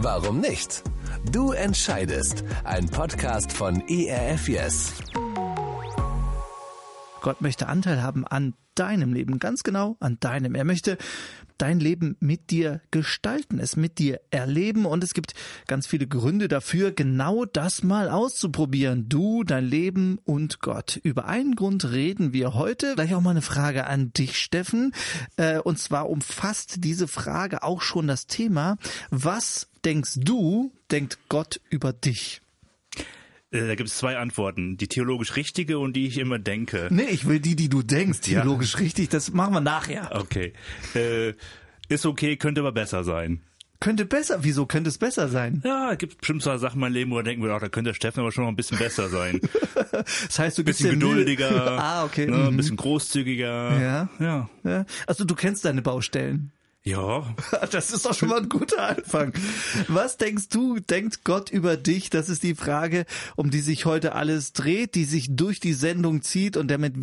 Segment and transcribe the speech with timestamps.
[0.00, 0.84] Warum nicht?
[1.32, 2.44] Du entscheidest.
[2.62, 4.92] Ein Podcast von ERF Yes.
[7.20, 10.54] Gott möchte Anteil haben an deinem Leben, ganz genau an deinem.
[10.54, 10.98] Er möchte
[11.58, 15.34] dein Leben mit dir gestalten, es mit dir erleben und es gibt
[15.66, 19.08] ganz viele Gründe dafür, genau das mal auszuprobieren.
[19.08, 21.00] Du, dein Leben und Gott.
[21.02, 22.94] Über einen Grund reden wir heute.
[22.94, 24.94] Gleich auch mal eine Frage an dich, Steffen.
[25.36, 28.76] Äh, und zwar umfasst diese Frage auch schon das Thema,
[29.10, 32.40] was denkst du, denkt Gott über dich?
[33.50, 34.76] Äh, da gibt es zwei Antworten.
[34.76, 36.88] Die theologisch richtige und die ich immer denke.
[36.90, 38.80] Nee, ich will die, die du denkst, theologisch ja.
[38.80, 39.08] richtig.
[39.08, 40.10] Das machen wir nachher.
[40.14, 40.52] Okay.
[40.94, 41.34] Äh,
[41.88, 43.42] ist okay, könnte aber besser sein.
[43.80, 44.38] Könnte besser?
[44.42, 45.62] Wieso könnte es besser sein?
[45.64, 47.90] Ja, es gibt bestimmt so Sachen in meinem Leben, wo wir denken, ach, da könnte
[47.90, 49.40] der Steffen aber schon noch ein bisschen besser sein.
[49.92, 52.26] das heißt, du bist bisschen geduldiger, ah, okay.
[52.26, 52.56] Ne, ein mhm.
[52.56, 53.80] bisschen großzügiger.
[53.80, 54.08] Ja.
[54.18, 54.50] ja.
[54.64, 54.86] ja.
[55.06, 56.50] Also du kennst deine Baustellen.
[56.88, 57.34] Ja.
[57.70, 59.32] Das ist doch schon mal ein guter Anfang.
[59.88, 62.08] Was denkst du, denkt Gott über dich?
[62.08, 63.04] Das ist die Frage,
[63.36, 66.94] um die sich heute alles dreht, die sich durch die Sendung zieht und der mit,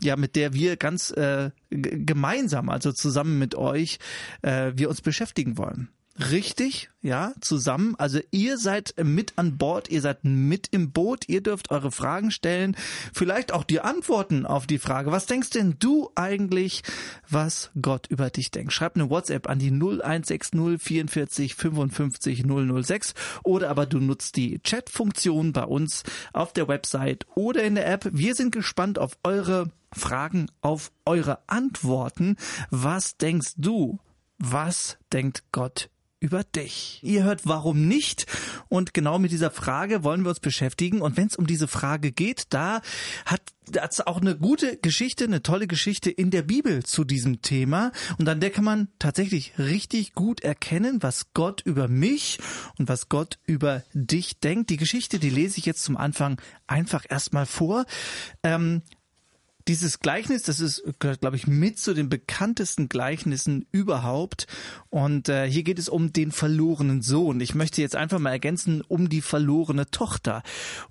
[0.00, 3.98] ja, mit der wir ganz äh, gemeinsam, also zusammen mit euch,
[4.42, 5.88] äh, wir uns beschäftigen wollen.
[6.30, 7.94] Richtig, ja, zusammen.
[7.96, 12.30] Also ihr seid mit an Bord, ihr seid mit im Boot, ihr dürft eure Fragen
[12.30, 12.76] stellen,
[13.12, 16.82] vielleicht auch die Antworten auf die Frage, was denkst denn du eigentlich,
[17.28, 18.72] was Gott über dich denkt?
[18.72, 25.52] Schreib eine WhatsApp an die 0160 44 55 006 oder aber du nutzt die Chat-Funktion
[25.52, 28.08] bei uns auf der Website oder in der App.
[28.12, 32.36] Wir sind gespannt auf eure Fragen, auf eure Antworten.
[32.70, 33.98] Was denkst du?
[34.38, 35.88] Was denkt Gott
[36.22, 37.00] über dich.
[37.02, 38.26] Ihr hört Warum nicht?
[38.68, 41.02] Und genau mit dieser Frage wollen wir uns beschäftigen.
[41.02, 42.80] Und wenn es um diese Frage geht, da
[43.26, 43.42] hat
[43.72, 47.90] es auch eine gute Geschichte, eine tolle Geschichte in der Bibel zu diesem Thema.
[48.18, 52.38] Und an der kann man tatsächlich richtig gut erkennen, was Gott über mich
[52.78, 54.70] und was Gott über dich denkt.
[54.70, 57.84] Die Geschichte, die lese ich jetzt zum Anfang einfach erstmal vor.
[58.44, 58.82] Ähm,
[59.68, 64.46] dieses Gleichnis, das ist, glaube ich, mit zu den bekanntesten Gleichnissen überhaupt.
[64.90, 67.40] Und äh, hier geht es um den verlorenen Sohn.
[67.40, 70.42] Ich möchte jetzt einfach mal ergänzen, um die verlorene Tochter.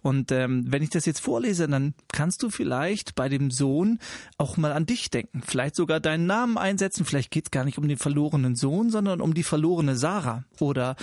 [0.02, 4.00] Und ähm, wenn ich das jetzt vorlese, dann kannst du vielleicht bei dem Sohn
[4.38, 5.42] auch mal an dich denken.
[5.46, 7.06] Vielleicht sogar deinen Namen einsetzen.
[7.06, 10.96] Vielleicht geht es gar nicht um den verlorenen Sohn, sondern um die verlorene Sarah oder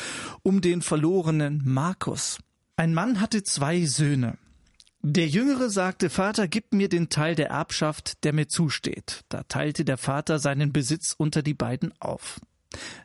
[0.43, 2.39] um den verlorenen Markus.
[2.77, 4.39] Ein Mann hatte zwei Söhne.
[5.03, 9.25] Der Jüngere sagte, Vater, gib mir den Teil der Erbschaft, der mir zusteht.
[9.29, 12.41] Da teilte der Vater seinen Besitz unter die beiden auf.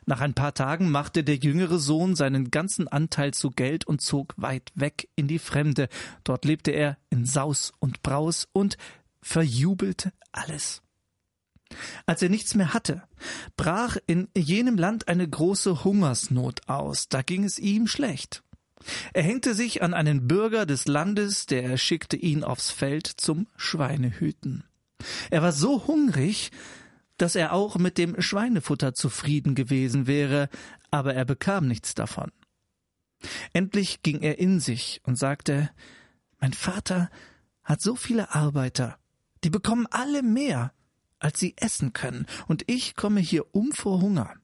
[0.04, 4.34] Nach ein paar Tagen machte der jüngere Sohn seinen ganzen Anteil zu Geld und zog
[4.36, 5.88] weit weg in die Fremde.
[6.24, 8.76] Dort lebte er in Saus und Braus und
[9.22, 10.82] verjubelte alles.
[12.06, 13.02] Als er nichts mehr hatte,
[13.56, 18.43] brach in jenem Land eine große Hungersnot aus, da ging es ihm schlecht.
[19.12, 24.64] Er hängte sich an einen Bürger des Landes, der schickte ihn aufs Feld zum Schweinehüten.
[25.30, 26.50] Er war so hungrig,
[27.16, 30.48] dass er auch mit dem Schweinefutter zufrieden gewesen wäre,
[30.90, 32.30] aber er bekam nichts davon.
[33.52, 35.70] Endlich ging er in sich und sagte
[36.38, 37.10] Mein Vater
[37.62, 38.98] hat so viele Arbeiter,
[39.44, 40.72] die bekommen alle mehr,
[41.18, 44.34] als sie essen können, und ich komme hier um vor Hunger.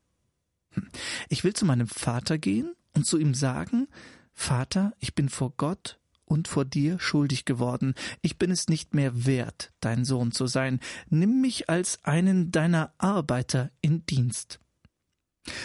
[0.70, 0.88] Hm,
[1.28, 3.88] ich will zu meinem Vater gehen und zu ihm sagen,
[4.32, 7.94] Vater, ich bin vor Gott und vor dir schuldig geworden.
[8.22, 10.80] Ich bin es nicht mehr wert, dein Sohn zu sein.
[11.08, 14.60] Nimm mich als einen deiner Arbeiter in Dienst.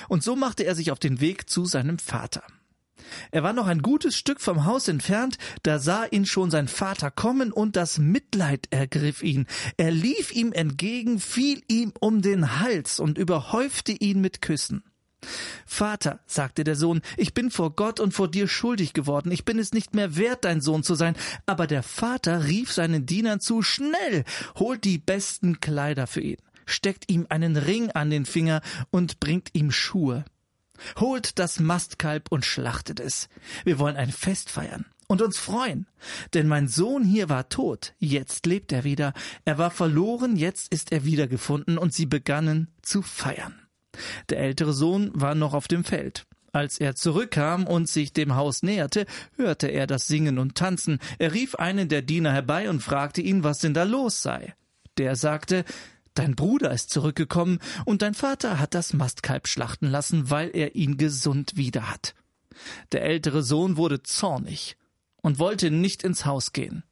[0.09, 2.43] Und so machte er sich auf den Weg zu seinem Vater.
[3.31, 7.11] Er war noch ein gutes Stück vom Haus entfernt, da sah ihn schon sein Vater
[7.11, 9.45] kommen und das Mitleid ergriff ihn.
[9.77, 14.83] Er lief ihm entgegen, fiel ihm um den Hals und überhäufte ihn mit Küssen.
[15.66, 19.59] Vater, sagte der Sohn, ich bin vor Gott und vor dir schuldig geworden, ich bin
[19.59, 21.16] es nicht mehr wert, dein Sohn zu sein.
[21.46, 24.24] Aber der Vater rief seinen Dienern zu, schnell,
[24.58, 29.50] holt die besten Kleider für ihn, steckt ihm einen Ring an den Finger und bringt
[29.53, 30.25] ihm Schuhe.
[31.00, 33.30] Holt das Mastkalb und schlachtet es.
[33.63, 35.88] Wir wollen ein Fest feiern und uns freuen.
[36.33, 39.13] Denn mein Sohn hier war tot, jetzt lebt er wieder.
[39.45, 43.64] Er war verloren, jetzt ist er wiedergefunden und sie begannen zu feiern.
[44.30, 46.25] Der ältere Sohn war noch auf dem Feld.
[46.51, 49.06] Als er zurückkam und sich dem Haus näherte,
[49.36, 51.00] hörte er das Singen und Tanzen.
[51.19, 54.56] Er rief einen der Diener herbei und fragte ihn, was denn da los sei.
[54.97, 55.65] Der sagte,
[56.13, 60.95] Dein Bruder ist zurückgekommen und dein Vater hat das Mastkalb schlachten lassen, weil er ihn
[60.95, 62.15] gesund wieder hat.
[62.94, 64.77] Der ältere Sohn wurde zornig
[65.21, 66.83] und wollte nicht ins Haus gehen.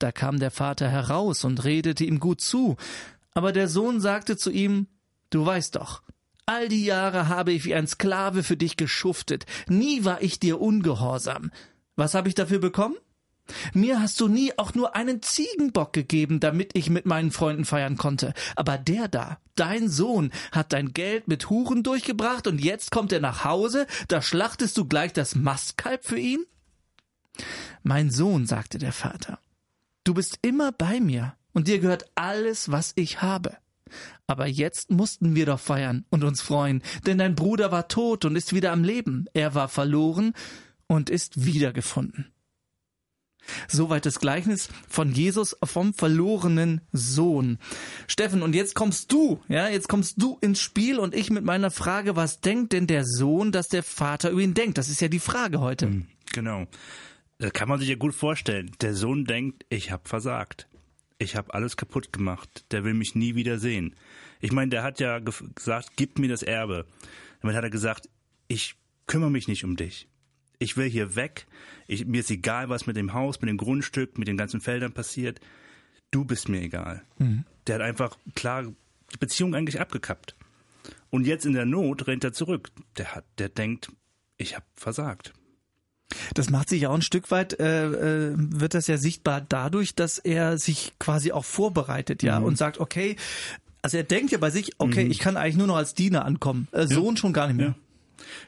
[0.00, 2.76] Da kam der Vater heraus und redete ihm gut zu,
[3.32, 4.88] aber der Sohn sagte zu ihm,
[5.30, 6.02] Du weißt doch,
[6.48, 9.44] All die Jahre habe ich wie ein Sklave für dich geschuftet.
[9.68, 11.50] Nie war ich dir ungehorsam.
[11.94, 12.96] Was habe ich dafür bekommen?
[13.74, 17.98] Mir hast du nie auch nur einen Ziegenbock gegeben, damit ich mit meinen Freunden feiern
[17.98, 18.32] konnte.
[18.56, 23.20] Aber der da, dein Sohn, hat dein Geld mit Huren durchgebracht und jetzt kommt er
[23.20, 26.46] nach Hause, da schlachtest du gleich das Mastkalb für ihn?
[27.82, 29.38] Mein Sohn, sagte der Vater,
[30.02, 33.58] du bist immer bei mir und dir gehört alles, was ich habe.
[34.26, 38.36] Aber jetzt mussten wir doch feiern und uns freuen, denn dein Bruder war tot und
[38.36, 40.34] ist wieder am Leben, er war verloren
[40.86, 42.32] und ist wiedergefunden.
[43.66, 47.58] Soweit das Gleichnis von Jesus vom verlorenen Sohn.
[48.06, 51.70] Steffen, und jetzt kommst du, ja, jetzt kommst du ins Spiel und ich mit meiner
[51.70, 54.78] Frage, was denkt denn der Sohn, dass der Vater über ihn denkt?
[54.78, 55.86] Das ist ja die Frage heute.
[55.86, 56.66] Hm, genau.
[57.38, 58.70] Das kann man sich ja gut vorstellen.
[58.80, 60.68] Der Sohn denkt, ich habe versagt.
[61.18, 62.64] Ich habe alles kaputt gemacht.
[62.70, 63.96] Der will mich nie wieder sehen.
[64.40, 66.86] Ich meine, der hat ja gesagt, gib mir das Erbe.
[67.40, 68.08] Damit hat er gesagt,
[68.46, 68.76] ich
[69.06, 70.08] kümmere mich nicht um dich
[70.58, 71.46] ich will hier weg.
[71.86, 74.92] Ich, mir ist egal, was mit dem Haus, mit dem Grundstück, mit den ganzen Feldern
[74.92, 75.40] passiert.
[76.10, 77.02] Du bist mir egal.
[77.18, 77.44] Mhm.
[77.66, 80.34] Der hat einfach klar die Beziehung eigentlich abgekappt.
[81.10, 82.70] Und jetzt in der Not rennt er zurück.
[82.96, 83.90] Der hat, der denkt,
[84.36, 85.32] ich habe versagt.
[86.34, 89.94] Das macht sich ja auch ein Stück weit, äh, äh, wird das ja sichtbar dadurch,
[89.94, 92.46] dass er sich quasi auch vorbereitet, ja, mhm.
[92.46, 93.16] und sagt, okay,
[93.82, 95.10] also er denkt ja bei sich, okay, mhm.
[95.10, 97.20] ich kann eigentlich nur noch als Diener ankommen, äh, Sohn ja.
[97.20, 97.66] schon gar nicht mehr.
[97.68, 97.74] Ja.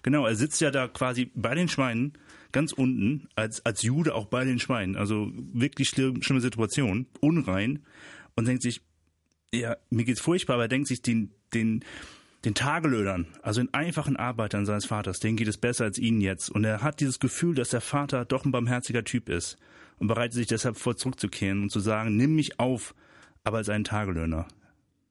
[0.02, 2.14] Genau, er sitzt ja da quasi bei den Schweinen,
[2.52, 4.96] ganz unten, als, als Jude auch bei den Schweinen.
[4.96, 7.80] Also wirklich schlimm, schlimme Situation, unrein
[8.34, 8.82] und denkt sich,
[9.54, 11.84] ja, mir geht's furchtbar, aber er denkt sich, den, den,
[12.44, 16.50] den Tagelöhnern, also den einfachen Arbeitern seines Vaters, denen geht es besser als ihnen jetzt.
[16.50, 19.58] Und er hat dieses Gefühl, dass der Vater doch ein barmherziger Typ ist
[19.98, 22.94] und bereitet sich deshalb vor, zurückzukehren und zu sagen, nimm mich auf,
[23.44, 24.48] aber als einen Tagelöhner.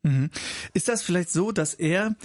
[0.03, 0.29] Mhm.
[0.73, 2.15] Ist das vielleicht so, dass er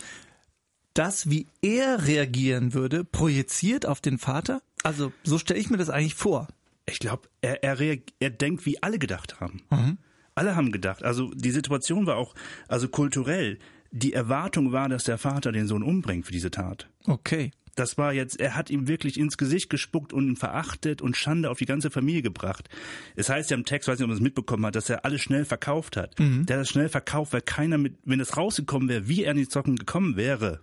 [0.94, 4.62] das, wie er reagieren würde, projiziert auf den Vater?
[4.82, 6.48] Also so stelle ich mir das eigentlich vor.
[6.86, 9.62] Ich glaube, er, er, er denkt, wie alle gedacht haben.
[9.70, 9.98] Mhm.
[10.34, 11.02] Alle haben gedacht.
[11.02, 12.34] Also die Situation war auch,
[12.68, 13.58] also kulturell,
[13.96, 16.88] die Erwartung war, dass der Vater den Sohn umbringt für diese Tat.
[17.06, 17.52] Okay.
[17.76, 21.48] Das war jetzt, er hat ihm wirklich ins Gesicht gespuckt und ihn verachtet und Schande
[21.50, 22.68] auf die ganze Familie gebracht.
[23.14, 25.22] Es heißt ja im Text, weiß nicht, ob man es mitbekommen hat, dass er alles
[25.22, 26.18] schnell verkauft hat.
[26.18, 26.46] Mhm.
[26.46, 29.38] Der hat das schnell verkauft, weil keiner mit, wenn es rausgekommen wäre, wie er in
[29.38, 30.60] die Zocken gekommen wäre,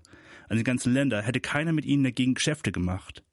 [0.49, 3.23] an die ganzen Länder, hätte keiner mit ihnen dagegen Geschäfte gemacht.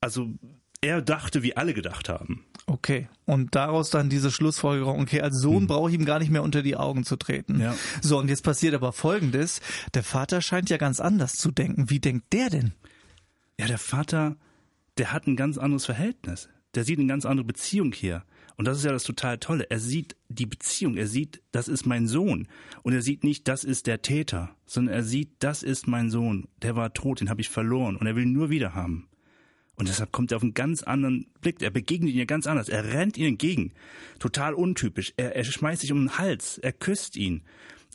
[0.00, 0.34] Also
[0.80, 2.44] er dachte, wie alle gedacht haben.
[2.66, 3.08] Okay.
[3.26, 5.66] Und daraus dann diese Schlussfolgerung, okay, als Sohn hm.
[5.68, 7.60] brauche ich ihm gar nicht mehr unter die Augen zu treten.
[7.60, 7.74] Ja.
[8.02, 9.60] So, und jetzt passiert aber Folgendes.
[9.94, 11.90] Der Vater scheint ja ganz anders zu denken.
[11.90, 12.72] Wie denkt der denn?
[13.58, 14.36] Ja, der Vater,
[14.98, 16.48] der hat ein ganz anderes Verhältnis.
[16.74, 18.24] Der sieht eine ganz andere Beziehung hier.
[18.56, 19.66] Und das ist ja das total Tolle.
[19.70, 22.48] Er sieht die Beziehung, er sieht, das ist mein Sohn.
[22.82, 26.48] Und er sieht nicht, das ist der Täter, sondern er sieht, das ist mein Sohn.
[26.62, 29.08] Der war tot, den habe ich verloren und er will ihn nur wieder haben.
[29.76, 31.60] Und deshalb kommt er auf einen ganz anderen Blick.
[31.60, 32.68] Er begegnet ihn ja ganz anders.
[32.68, 33.72] Er rennt ihm entgegen.
[34.18, 35.12] Total untypisch.
[35.16, 36.58] Er, er schmeißt sich um den Hals.
[36.58, 37.42] Er küsst ihn.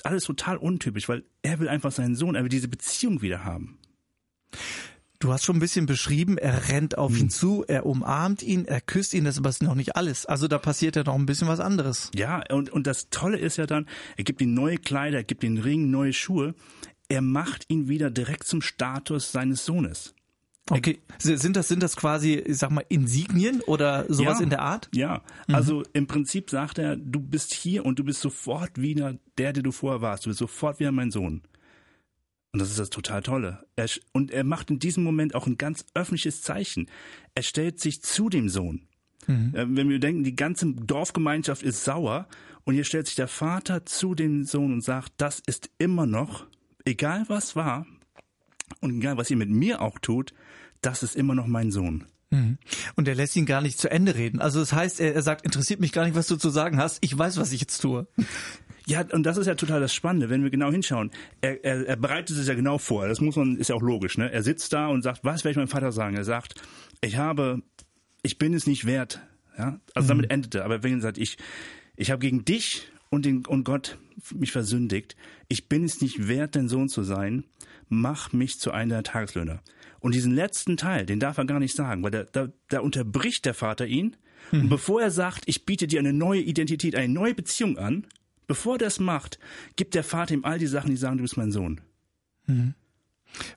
[0.03, 3.77] Alles total untypisch, weil er will einfach seinen Sohn, er will diese Beziehung wieder haben.
[5.19, 7.19] Du hast schon ein bisschen beschrieben, er rennt auf hm.
[7.19, 10.25] ihn zu, er umarmt ihn, er küsst ihn, das ist aber noch nicht alles.
[10.25, 12.09] Also da passiert ja noch ein bisschen was anderes.
[12.15, 13.87] Ja, und, und das Tolle ist ja dann,
[14.17, 16.55] er gibt ihm neue Kleider, er gibt ihm Ring, neue Schuhe.
[17.07, 20.15] Er macht ihn wieder direkt zum Status seines Sohnes.
[20.69, 24.62] Okay, sind das sind das quasi, ich sag mal, Insignien oder sowas ja, in der
[24.62, 24.89] Art?
[24.93, 25.55] Ja, mhm.
[25.55, 29.63] also im Prinzip sagt er, du bist hier und du bist sofort wieder der, der
[29.63, 30.25] du vorher warst.
[30.25, 31.41] Du bist sofort wieder mein Sohn.
[32.53, 33.65] Und das ist das total Tolle.
[33.75, 36.89] Er, und er macht in diesem Moment auch ein ganz öffentliches Zeichen.
[37.33, 38.88] Er stellt sich zu dem Sohn.
[39.27, 39.55] Mhm.
[39.55, 42.27] Äh, wenn wir denken, die ganze Dorfgemeinschaft ist sauer
[42.63, 46.45] und hier stellt sich der Vater zu dem Sohn und sagt, das ist immer noch,
[46.86, 47.86] egal was war
[48.79, 50.33] und egal was ihr mit mir auch tut,
[50.81, 52.05] das ist immer noch mein Sohn.
[52.31, 52.57] Mhm.
[52.95, 54.39] Und er lässt ihn gar nicht zu Ende reden.
[54.39, 56.99] Also das heißt, er, er sagt, interessiert mich gar nicht, was du zu sagen hast.
[57.01, 58.07] Ich weiß, was ich jetzt tue.
[58.87, 61.11] Ja, und das ist ja total das Spannende, wenn wir genau hinschauen.
[61.41, 63.07] Er, er, er bereitet es ja genau vor.
[63.07, 64.17] Das muss man, ist ja auch logisch.
[64.17, 64.31] Ne?
[64.31, 66.15] Er sitzt da und sagt, was werde ich meinem Vater sagen?
[66.15, 66.55] Er sagt,
[67.01, 67.61] ich habe,
[68.23, 69.21] ich bin es nicht wert.
[69.57, 70.17] Ja, also mhm.
[70.17, 70.63] damit endete.
[70.63, 71.37] Aber wenn er sagt, ich,
[71.95, 73.97] ich habe gegen dich und den und Gott
[74.33, 75.15] mich versündigt.
[75.47, 77.43] Ich bin es nicht wert, dein Sohn zu sein.
[77.93, 79.62] Mach mich zu einem der Tageslöhner.
[80.00, 83.45] Und diesen letzten Teil, den darf er gar nicht sagen, weil da, da, da unterbricht
[83.45, 84.15] der Vater ihn.
[84.51, 84.62] Mhm.
[84.62, 88.07] Und bevor er sagt, ich biete dir eine neue Identität, eine neue Beziehung an,
[88.51, 89.39] Bevor der es macht,
[89.77, 91.79] gibt der Vater ihm all die Sachen, die sagen, du bist mein Sohn.
[92.48, 92.74] Mhm.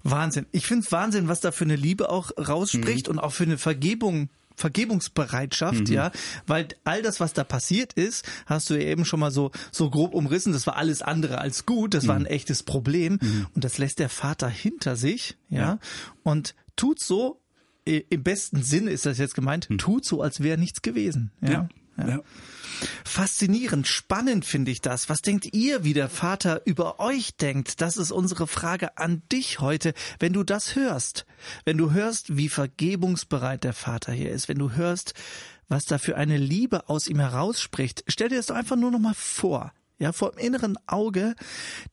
[0.04, 0.46] Wahnsinn.
[0.52, 3.14] Ich finde es Wahnsinn, was da für eine Liebe auch rausspricht mhm.
[3.14, 6.10] und auch für eine Vergebung Vergebungsbereitschaft, ja,
[6.46, 9.90] weil all das, was da passiert ist, hast du ja eben schon mal so so
[9.90, 10.52] grob umrissen.
[10.52, 11.94] Das war alles andere als gut.
[11.94, 13.18] Das war ein echtes Problem
[13.54, 15.78] und das lässt der Vater hinter sich, ja, Ja.
[16.22, 17.40] und tut so.
[17.86, 21.32] Im besten Sinne ist das jetzt gemeint, tut so, als wäre nichts gewesen.
[21.42, 21.68] Ja.
[21.98, 22.08] ja.
[22.08, 22.20] ja.
[23.04, 25.08] Faszinierend, spannend finde ich das.
[25.08, 27.80] Was denkt ihr, wie der Vater über euch denkt?
[27.80, 29.94] Das ist unsere Frage an dich heute.
[30.18, 31.26] Wenn du das hörst,
[31.64, 35.14] wenn du hörst, wie vergebungsbereit der Vater hier ist, wenn du hörst,
[35.68, 38.98] was da für eine Liebe aus ihm herausspricht, stell dir das doch einfach nur noch
[38.98, 39.72] mal vor.
[39.98, 41.36] Ja, vor dem inneren Auge,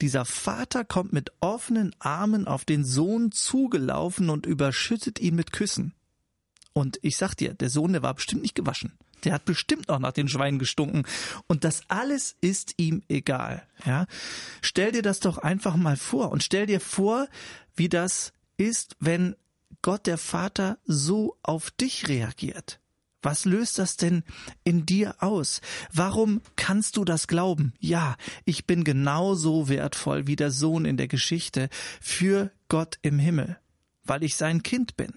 [0.01, 5.93] dieser Vater kommt mit offenen Armen auf den Sohn zugelaufen und überschüttet ihn mit Küssen.
[6.73, 8.97] Und ich sag dir, der Sohn, der war bestimmt nicht gewaschen.
[9.23, 11.03] Der hat bestimmt auch nach den Schweinen gestunken.
[11.47, 13.63] Und das alles ist ihm egal.
[13.85, 14.07] Ja?
[14.61, 17.27] Stell dir das doch einfach mal vor und stell dir vor,
[17.75, 19.35] wie das ist, wenn
[19.81, 22.79] Gott der Vater so auf dich reagiert.
[23.21, 24.23] Was löst das denn
[24.63, 25.61] in dir aus?
[25.93, 27.73] Warum kannst du das glauben?
[27.79, 33.59] Ja, ich bin genauso wertvoll wie der Sohn in der Geschichte für Gott im Himmel,
[34.03, 35.13] weil ich sein Kind bin.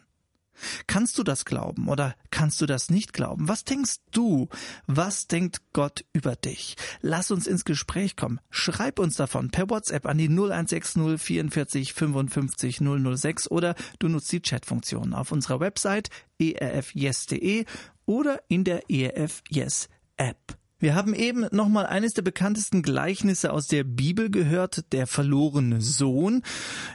[0.87, 3.49] Kannst du das glauben oder kannst du das nicht glauben?
[3.49, 4.49] Was denkst du?
[4.87, 6.77] Was denkt Gott über dich?
[7.01, 8.41] Lass uns ins Gespräch kommen.
[8.51, 14.41] Schreib uns davon per WhatsApp an die 0160 44 55 006 oder du nutzt die
[14.41, 17.65] Chatfunktion auf unserer Website erfyes.de
[18.07, 20.57] oder in der ERF Yes App.
[20.79, 26.43] Wir haben eben nochmal eines der bekanntesten Gleichnisse aus der Bibel gehört, der verlorene Sohn.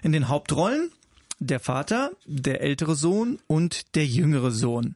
[0.03, 0.91] In den Hauptrollen
[1.39, 4.95] der Vater, der ältere Sohn und der jüngere Sohn.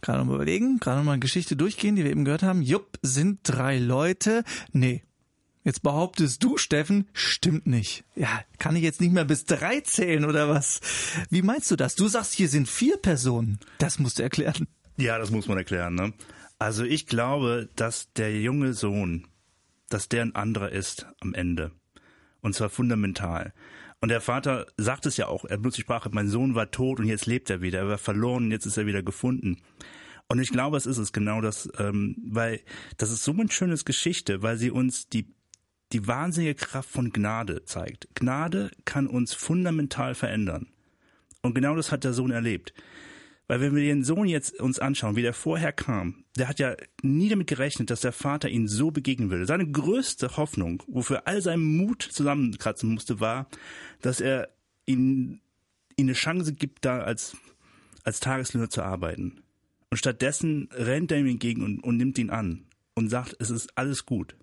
[0.00, 2.62] Gerade mal überlegen, gerade mal eine Geschichte durchgehen, die wir eben gehört haben.
[2.62, 4.44] Jupp, sind drei Leute.
[4.72, 5.02] Nee.
[5.62, 8.04] Jetzt behauptest du, Steffen, stimmt nicht.
[8.14, 10.80] Ja, kann ich jetzt nicht mehr bis drei zählen oder was?
[11.28, 11.96] Wie meinst du das?
[11.96, 13.58] Du sagst, hier sind vier Personen.
[13.76, 14.68] Das musst du erklären.
[14.96, 15.94] Ja, das muss man erklären.
[15.94, 16.14] Ne?
[16.58, 19.26] Also ich glaube, dass der junge Sohn,
[19.90, 21.72] dass der ein anderer ist am Ende.
[22.40, 23.52] Und zwar fundamental.
[24.00, 27.00] Und der Vater sagt es ja auch, er benutzt die Sprache, mein Sohn war tot
[27.00, 27.80] und jetzt lebt er wieder.
[27.80, 29.58] Er war verloren und jetzt ist er wieder gefunden.
[30.28, 32.60] Und ich glaube, es ist es genau das, ähm, weil
[32.96, 35.34] das ist so eine schöne Geschichte, weil sie uns die,
[35.92, 38.08] die wahnsinnige Kraft von Gnade zeigt.
[38.14, 40.68] Gnade kann uns fundamental verändern.
[41.42, 42.72] Und genau das hat der Sohn erlebt.
[43.50, 46.76] Weil wenn wir den Sohn jetzt uns anschauen, wie der vorher kam, der hat ja
[47.02, 49.44] nie damit gerechnet, dass der Vater ihn so begegnen würde.
[49.44, 53.48] Seine größte Hoffnung, wofür all sein Mut zusammenkratzen musste, war,
[54.02, 54.50] dass er
[54.86, 55.40] ihm,
[55.96, 57.36] ihm eine Chance gibt, da als,
[58.04, 59.42] als Tageslöhner zu arbeiten.
[59.90, 63.76] Und stattdessen rennt er ihm entgegen und, und nimmt ihn an und sagt, es ist
[63.76, 64.36] alles gut.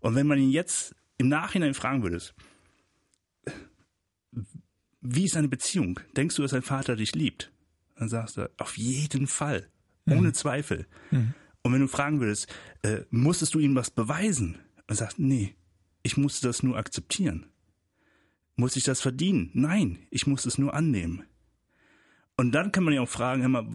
[0.00, 2.18] Und wenn man ihn jetzt im Nachhinein fragen würde,
[5.02, 6.00] wie ist seine Beziehung?
[6.16, 7.52] Denkst du, dass dein Vater dich liebt?
[8.00, 9.68] Dann sagst du, auf jeden Fall,
[10.06, 10.86] ohne Zweifel.
[11.62, 12.48] Und wenn du fragen würdest,
[12.80, 14.58] äh, musstest du ihm was beweisen?
[14.86, 15.54] Dann sagst du, nee,
[16.02, 17.44] ich musste das nur akzeptieren.
[18.56, 19.50] Muss ich das verdienen?
[19.52, 21.24] Nein, ich musste es nur annehmen.
[22.38, 23.68] Und dann kann man ja auch fragen, hör mal,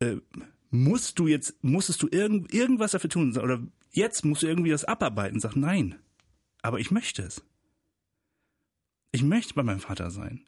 [0.00, 0.16] äh,
[0.70, 3.34] musst du jetzt, musstest du irgend, irgendwas dafür tun?
[3.38, 5.40] Oder jetzt musst du irgendwie das abarbeiten?
[5.40, 5.94] Sag, nein,
[6.60, 7.42] aber ich möchte es.
[9.12, 10.46] Ich möchte bei meinem Vater sein.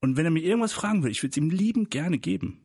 [0.00, 2.60] Und wenn er mir irgendwas fragen will, ich würde es ihm liebend gerne geben.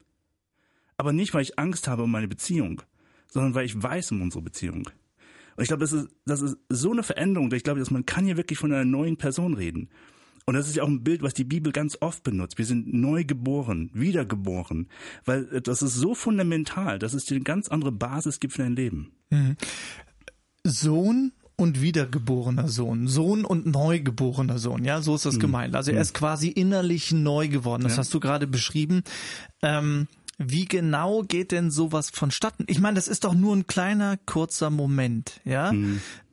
[0.98, 2.82] Aber nicht, weil ich Angst habe um meine Beziehung,
[3.28, 4.90] sondern weil ich weiß um unsere Beziehung.
[5.56, 8.06] Und ich glaube, das ist, das ist so eine Veränderung, dass ich glaube, dass man
[8.06, 9.90] kann hier wirklich von einer neuen Person reden.
[10.46, 12.58] Und das ist ja auch ein Bild, was die Bibel ganz oft benutzt.
[12.58, 14.90] Wir sind neu geboren, wiedergeboren,
[15.26, 18.76] weil das ist so fundamental, dass es dir eine ganz andere Basis gibt für dein
[18.76, 19.14] Leben.
[20.64, 25.76] Sohn und wiedergeborener Sohn, Sohn und neugeborener Sohn, ja, so ist das gemeint.
[25.76, 27.84] Also er ist quasi innerlich neu geworden.
[27.84, 27.98] Das Ja.
[28.00, 29.04] hast du gerade beschrieben.
[29.62, 30.08] Ähm,
[30.40, 32.66] wie genau geht denn sowas vonstatten?
[32.68, 35.72] Ich meine, das ist doch nur ein kleiner, kurzer Moment, ja.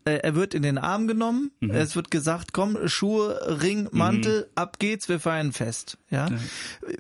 [0.07, 4.79] Äh, Er wird in den Arm genommen, es wird gesagt, komm, Schuhe, Ring, Mantel, ab
[4.79, 6.31] geht's, wir feiern Fest, ja.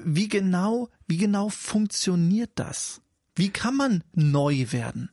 [0.04, 3.00] Wie genau, wie genau funktioniert das?
[3.34, 5.08] Wie kann man neu werden?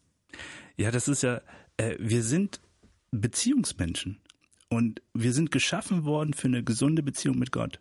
[0.76, 1.40] Ja, das ist ja,
[1.78, 2.60] äh, wir sind
[3.12, 4.20] Beziehungsmenschen.
[4.70, 7.80] Und wir sind geschaffen worden für eine gesunde Beziehung mit Gott.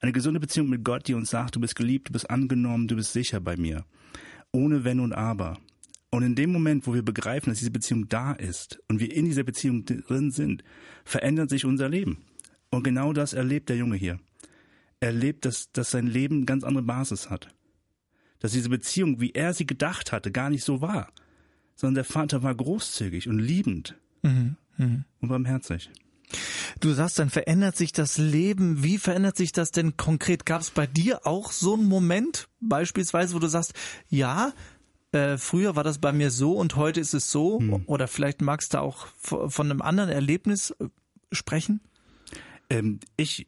[0.00, 2.96] Eine gesunde Beziehung mit Gott, die uns sagt, du bist geliebt, du bist angenommen, du
[2.96, 3.84] bist sicher bei mir.
[4.50, 5.58] Ohne Wenn und Aber.
[6.10, 9.26] Und in dem Moment, wo wir begreifen, dass diese Beziehung da ist und wir in
[9.26, 10.64] dieser Beziehung drin sind,
[11.04, 12.18] verändert sich unser Leben.
[12.70, 14.18] Und genau das erlebt der Junge hier.
[15.00, 17.54] Er erlebt, dass, dass sein Leben eine ganz andere Basis hat.
[18.40, 21.12] Dass diese Beziehung, wie er sie gedacht hatte, gar nicht so war.
[21.76, 23.96] Sondern der Vater war großzügig und liebend
[24.78, 25.90] und barmherzig.
[26.80, 28.82] Du sagst, dann verändert sich das Leben.
[28.82, 30.46] Wie verändert sich das denn konkret?
[30.46, 33.74] Gab es bei dir auch so einen Moment, beispielsweise, wo du sagst,
[34.08, 34.52] ja,
[35.12, 37.60] äh, früher war das bei mir so und heute ist es so?
[37.60, 37.82] Hm.
[37.86, 40.86] Oder vielleicht magst du auch von einem anderen Erlebnis äh,
[41.30, 41.80] sprechen?
[42.70, 43.46] Ähm, ich,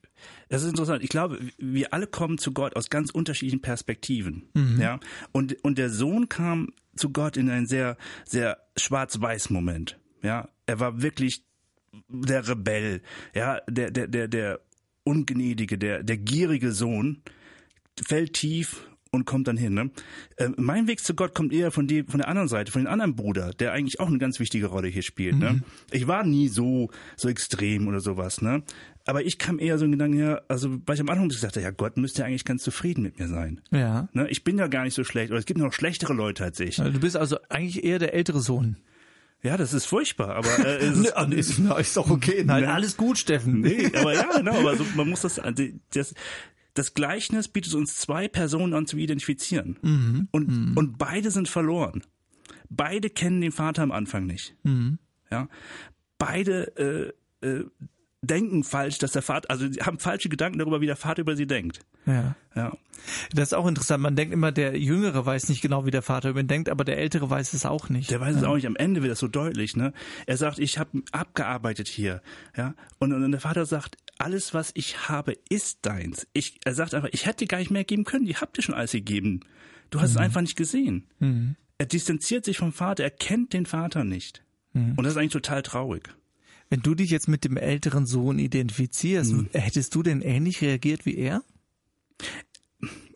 [0.51, 1.03] das ist interessant.
[1.03, 4.51] Ich glaube, wir alle kommen zu Gott aus ganz unterschiedlichen Perspektiven.
[4.53, 4.81] Mhm.
[4.81, 5.01] Ja.
[5.33, 9.99] Und, und der Sohn kam zu Gott in einen sehr, sehr schwarz-weiß Moment.
[10.25, 10.49] Ja.
[10.67, 11.45] Er war wirklich
[12.09, 13.03] der Rebell,
[13.35, 14.61] ja, der, der, der, der
[15.05, 17.23] ungnädige, der, der gierige Sohn,
[18.03, 19.75] fällt tief und kommt dann hin.
[19.75, 19.91] Ne?
[20.37, 22.89] Äh, mein Weg zu Gott kommt eher von, die, von der anderen Seite, von dem
[22.89, 25.39] anderen Bruder, der eigentlich auch eine ganz wichtige Rolle hier spielt.
[25.39, 25.51] Ne?
[25.51, 25.57] Mhm.
[25.57, 25.63] Ne?
[25.93, 28.43] Ich war nie so, so extrem oder sowas.
[28.43, 28.63] Ne?
[29.07, 31.63] Aber ich kam eher so in Gedanken her, also weil ich am Anfang gesagt habe,
[31.63, 33.61] ja Gott müsste eigentlich ganz zufrieden mit mir sein.
[33.71, 34.09] Ja.
[34.13, 34.29] Ne?
[34.29, 36.77] Ich bin ja gar nicht so schlecht, oder es gibt noch schlechtere Leute als ich.
[36.77, 38.77] Du bist also eigentlich eher der ältere Sohn.
[39.45, 42.43] Ja, das ist furchtbar, aber äh, ist, nee, ist, ist doch okay.
[42.45, 42.73] Nein, ne?
[42.73, 43.61] alles gut, Steffen.
[43.61, 45.39] Nee, aber ja, genau, aber so, man muss das,
[45.93, 46.15] das,
[46.73, 49.79] das Gleichnis bietet uns zwei Personen an zu identifizieren.
[49.83, 50.29] Mhm.
[50.33, 50.77] Und, mhm.
[50.77, 52.03] und beide sind verloren.
[52.71, 54.57] Beide kennen den Vater am Anfang nicht.
[54.63, 54.99] Mhm.
[55.31, 55.49] Ja.
[56.17, 57.65] Beide äh, äh,
[58.25, 61.47] denken falsch, dass der Vater, also haben falsche Gedanken darüber, wie der Vater über sie
[61.47, 61.81] denkt.
[62.07, 62.37] Ja.
[62.55, 62.73] ja.
[63.33, 64.03] Das ist auch interessant.
[64.03, 66.85] Man denkt immer, der Jüngere weiß nicht genau, wie der Vater über ihn denkt, aber
[66.85, 68.11] der Ältere weiß es auch nicht.
[68.11, 68.41] Der weiß ja.
[68.43, 68.67] es auch nicht.
[68.67, 69.77] Am Ende wird das so deutlich.
[69.77, 69.93] Ne?
[70.27, 72.23] Er sagt, ich habe abgearbeitet hier.
[72.57, 72.75] Ja.
[72.99, 76.27] Und, und der Vater sagt, alles, was ich habe, ist deins.
[76.33, 78.27] Ich, er sagt einfach, ich hätte dir gar nicht mehr geben können.
[78.27, 79.41] Die habt ihr schon alles gegeben.
[79.91, 80.17] Du hast mhm.
[80.17, 81.07] es einfach nicht gesehen.
[81.19, 81.57] Mhm.
[81.79, 83.05] Er distanziert sich vom Vater.
[83.05, 84.45] Er kennt den Vater nicht.
[84.73, 84.95] Mhm.
[84.97, 86.15] Und das ist eigentlich total traurig.
[86.71, 89.49] Wenn du dich jetzt mit dem älteren Sohn identifizierst, mhm.
[89.53, 91.43] hättest du denn ähnlich reagiert wie er?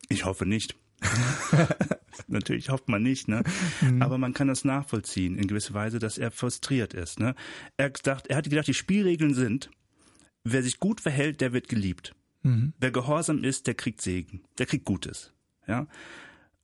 [0.08, 0.76] Ich hoffe nicht.
[2.26, 3.42] Natürlich hofft man nicht, ne?
[3.80, 4.02] Mhm.
[4.02, 7.20] Aber man kann das nachvollziehen in gewisser Weise, dass er frustriert ist.
[7.20, 7.34] Ne?
[7.76, 9.70] Er, gedacht, er hat gedacht, die Spielregeln sind,
[10.44, 12.14] wer sich gut verhält, der wird geliebt.
[12.42, 12.72] Mhm.
[12.78, 15.32] Wer gehorsam ist, der kriegt Segen, der kriegt Gutes.
[15.66, 15.86] Ja?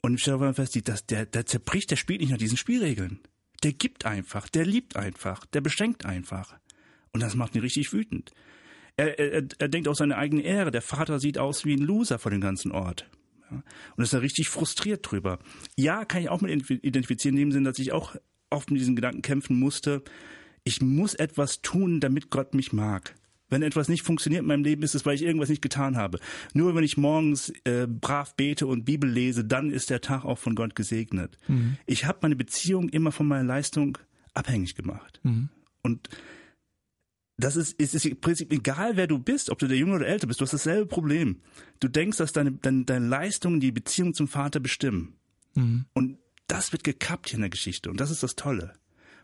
[0.03, 3.21] Und ich stelle fest, dass der, der zerbricht, der spielt nicht nach diesen Spielregeln.
[3.63, 6.59] Der gibt einfach, der liebt einfach, der beschenkt einfach.
[7.15, 8.33] Und das macht ihn richtig wütend.
[8.97, 10.71] Er, er, er denkt auch seine eigene Ehre.
[10.71, 13.09] Der Vater sieht aus wie ein Loser vor dem ganzen Ort.
[13.51, 13.63] Ja,
[13.97, 15.39] und ist da richtig frustriert drüber.
[15.77, 18.17] Ja, kann ich auch mit identifizieren, in dem Sinne, dass ich auch
[18.51, 20.03] oft mit diesen Gedanken kämpfen musste.
[20.65, 23.15] Ich muss etwas tun, damit Gott mich mag.
[23.49, 26.19] Wenn etwas nicht funktioniert in meinem Leben, ist es, weil ich irgendwas nicht getan habe.
[26.53, 30.39] Nur wenn ich morgens äh, brav bete und Bibel lese, dann ist der Tag auch
[30.39, 31.39] von Gott gesegnet.
[31.47, 31.77] Mhm.
[31.87, 33.99] Ich habe meine Beziehung immer von meiner Leistung
[34.33, 35.21] abhängig gemacht.
[35.23, 35.51] Mhm.
[35.83, 36.09] Und
[37.37, 40.07] das ist, ist, ist im Prinzip egal, wer du bist, ob du der Junge oder
[40.07, 41.41] älter bist, du hast dasselbe Problem.
[41.81, 45.17] Du denkst, dass deine, deine, deine Leistungen die Beziehung zum Vater bestimmen.
[45.55, 45.87] Mhm.
[45.95, 47.91] Und das wird gekappt hier in der Geschichte.
[47.91, 48.75] Und das ist das Tolle.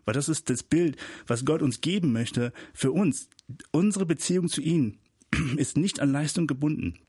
[0.03, 0.97] Weil das ist das Bild,
[1.27, 3.29] was Gott uns geben möchte für uns.
[3.71, 4.97] Unsere Beziehung zu ihm
[5.57, 6.99] ist nicht an Leistung gebunden.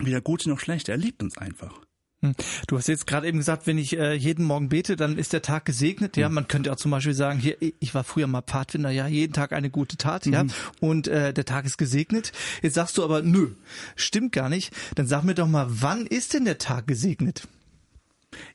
[0.00, 0.92] Weder gute noch schlechte.
[0.92, 1.82] Er liebt uns einfach.
[2.22, 2.34] Hm.
[2.66, 5.40] Du hast jetzt gerade eben gesagt, wenn ich äh, jeden Morgen bete, dann ist der
[5.40, 6.16] Tag gesegnet.
[6.16, 6.34] Ja, hm.
[6.34, 9.52] man könnte auch zum Beispiel sagen, hier, ich war früher mal Pfadfinder, ja, jeden Tag
[9.52, 10.50] eine gute Tat, ja, mhm.
[10.80, 12.32] und äh, der Tag ist gesegnet.
[12.62, 13.52] Jetzt sagst du aber, nö,
[13.96, 14.74] stimmt gar nicht.
[14.94, 17.48] Dann sag mir doch mal, wann ist denn der Tag gesegnet?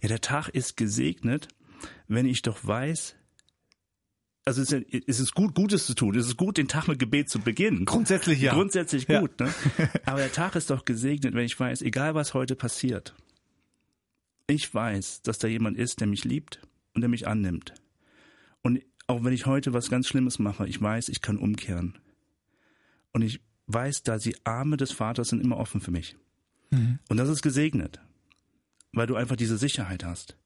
[0.02, 1.48] Ja, der Tag ist gesegnet,
[2.08, 3.16] wenn ich doch weiß,
[4.46, 6.16] also es ist, es ist gut, Gutes zu tun.
[6.16, 7.86] Es ist gut, den Tag mit Gebet zu beginnen.
[7.86, 8.54] Grundsätzlich ja.
[8.54, 9.32] Grundsätzlich gut.
[9.40, 9.48] Ja.
[9.48, 9.54] Ne?
[10.06, 13.16] Aber der Tag ist doch gesegnet, wenn ich weiß, egal was heute passiert,
[14.48, 16.62] ich weiß, dass da jemand ist, der mich liebt
[16.94, 17.74] und der mich annimmt.
[18.62, 21.98] Und auch wenn ich heute was ganz Schlimmes mache, ich weiß, ich kann umkehren.
[23.12, 26.16] Und ich weiß, da die Arme des Vaters sind immer offen für mich.
[26.72, 27.00] Mhm.
[27.10, 28.02] Und das ist gesegnet,
[28.92, 30.38] weil du einfach diese Sicherheit hast.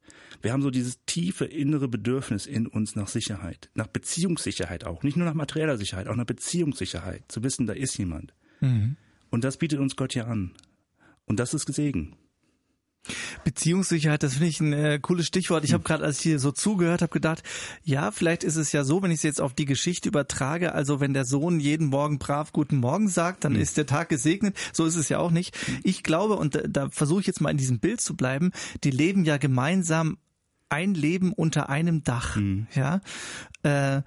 [0.42, 5.18] Wir haben so dieses tiefe innere Bedürfnis in uns nach Sicherheit, nach Beziehungssicherheit auch, nicht
[5.18, 8.34] nur nach materieller Sicherheit, auch nach Beziehungssicherheit, zu wissen, da ist jemand.
[8.62, 8.96] Mhm.
[9.30, 10.52] Und das bietet uns Gott ja an.
[11.26, 12.16] Und das ist Gesegen.
[13.43, 15.63] Beziehungssicherheit, das finde ich ein äh, cooles Stichwort.
[15.63, 15.88] Ich habe hm.
[15.88, 17.43] gerade, als ich hier so zugehört habe, gedacht,
[17.84, 21.00] ja, vielleicht ist es ja so, wenn ich es jetzt auf die Geschichte übertrage, also
[21.00, 23.62] wenn der Sohn jeden Morgen brav Guten Morgen sagt, dann mhm.
[23.62, 24.56] ist der Tag gesegnet.
[24.74, 25.56] So ist es ja auch nicht.
[25.65, 25.80] Hm.
[25.84, 28.52] Ich glaube, und da, da versuche ich jetzt mal in diesem Bild zu bleiben,
[28.84, 30.17] die leben ja gemeinsam
[30.69, 32.36] ein Leben unter einem Dach.
[32.36, 32.67] Mhm.
[32.74, 33.02] Ja.
[33.63, 34.04] Äh,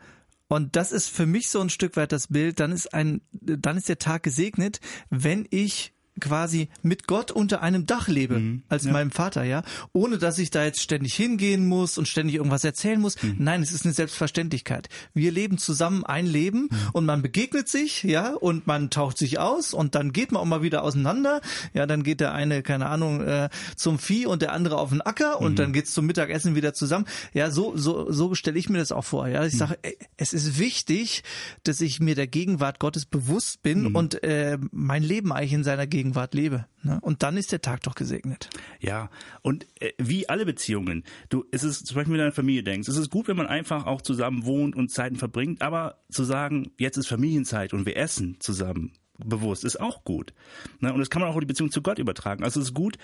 [0.49, 2.61] und das ist für mich so ein Stück weit das Bild.
[2.61, 7.87] Dann ist ein, dann ist der Tag gesegnet, wenn ich quasi mit Gott unter einem
[7.87, 8.63] Dach lebe, Mhm.
[8.69, 8.93] als Ja.
[8.93, 13.01] meinem Vater, ja, ohne dass ich da jetzt ständig hingehen muss und ständig irgendwas erzählen
[13.01, 13.21] muss.
[13.23, 13.37] Mhm.
[13.39, 14.89] Nein, es ist eine Selbstverständlichkeit.
[15.15, 16.79] Wir leben zusammen ein Leben Mhm.
[16.93, 20.47] und man begegnet sich, ja, und man taucht sich aus und dann geht man auch
[20.47, 21.41] mal wieder auseinander.
[21.75, 25.01] Ja, dann geht der eine, keine Ahnung, äh, zum Vieh und der andere auf den
[25.01, 27.07] Acker und dann geht's zum Mittagessen wieder zusammen.
[27.33, 29.29] Ja, so so so stelle ich mir das auch vor.
[29.29, 31.23] Ja, ich sage, ey, es ist wichtig,
[31.65, 35.87] dass ich mir der Gegenwart Gottes bewusst bin und äh, mein Leben eigentlich in seiner
[35.87, 36.02] Gegenwart
[36.33, 36.67] lebe.
[36.83, 36.99] Ne?
[37.03, 38.51] Und dann ist der Tag doch gesegnet.
[38.81, 39.11] Ja,
[39.43, 42.89] und äh, wie alle Beziehungen, du, es ist zum Beispiel, wenn du an Familie denkst,
[42.89, 46.73] es ist gut, wenn man einfach auch zusammen wohnt und Zeiten verbringt, aber zu sagen,
[46.79, 50.33] jetzt ist Familienzeit und wir essen zusammen bewusst, ist auch gut.
[50.81, 50.93] Ne?
[50.93, 52.45] Und das kann man auch auf die Beziehung zu Gott übertragen.
[52.45, 52.99] Also es ist gut,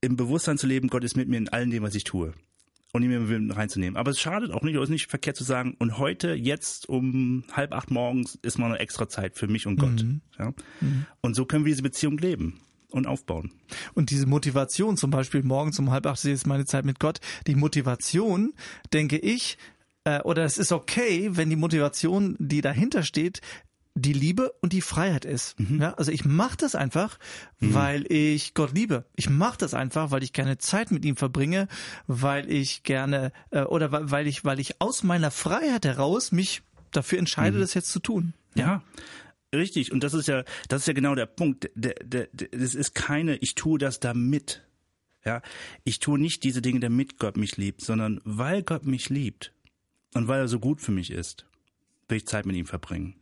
[0.00, 2.34] im Bewusstsein zu leben, Gott ist mit mir in allem dem, was ich tue.
[2.96, 3.98] Und ihn mir reinzunehmen.
[3.98, 6.88] Aber es schadet auch nicht, oder es ist nicht verkehrt zu sagen, und heute, jetzt
[6.88, 10.04] um halb acht morgens, ist mal eine extra Zeit für mich und Gott.
[10.38, 10.54] Ja?
[11.20, 13.52] Und so können wir diese Beziehung leben und aufbauen.
[13.94, 17.54] Und diese Motivation, zum Beispiel morgens um halb acht ist meine Zeit mit Gott, die
[17.54, 18.54] Motivation,
[18.94, 19.58] denke ich,
[20.04, 23.42] äh, oder es ist okay, wenn die Motivation, die dahinter steht,
[23.96, 25.56] die Liebe und die Freiheit ist.
[25.80, 27.18] Ja, also ich mache das einfach,
[27.58, 29.06] weil ich Gott liebe.
[29.16, 31.66] Ich mache das einfach, weil ich gerne Zeit mit ihm verbringe,
[32.06, 37.18] weil ich gerne äh, oder weil, ich weil ich aus meiner Freiheit heraus mich dafür
[37.18, 38.34] entscheide, das jetzt zu tun.
[38.54, 38.82] Ja,
[39.54, 39.92] richtig.
[39.92, 41.70] Und das ist ja, das ist ja genau der Punkt.
[41.74, 44.62] Das ist keine, ich tue das damit.
[45.24, 45.42] Ja,
[45.84, 49.52] ich tue nicht diese Dinge, damit Gott mich liebt, sondern weil Gott mich liebt
[50.14, 51.46] und weil er so gut für mich ist,
[52.08, 53.16] will ich Zeit mit ihm verbringen.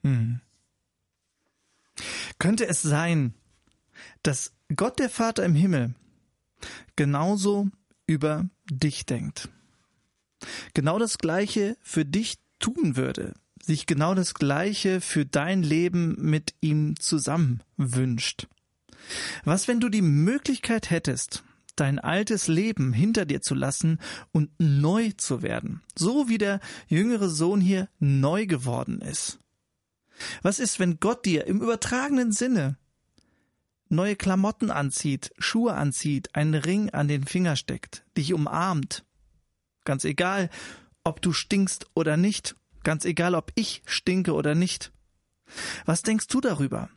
[2.39, 3.35] Könnte es sein,
[4.23, 5.95] dass Gott der Vater im Himmel
[6.97, 7.69] genauso
[8.07, 9.49] über dich denkt?
[10.75, 16.55] Genau das Gleiche für dich tun würde, sich genau das Gleiche für dein Leben mit
[16.61, 18.47] ihm zusammen wünscht.
[19.45, 21.45] Was, wenn du die Möglichkeit hättest,
[21.77, 23.99] dein altes Leben hinter dir zu lassen
[24.33, 29.39] und neu zu werden, so wie der jüngere Sohn hier neu geworden ist?
[30.43, 32.77] Was ist, wenn Gott dir im übertragenen Sinne
[33.89, 39.05] neue Klamotten anzieht, Schuhe anzieht, einen Ring an den Finger steckt, dich umarmt?
[39.85, 40.51] Ganz egal,
[41.05, 44.93] ob du stinkst oder nicht, ganz egal, ob ich stinke oder nicht.
[45.85, 46.89] Was denkst du darüber?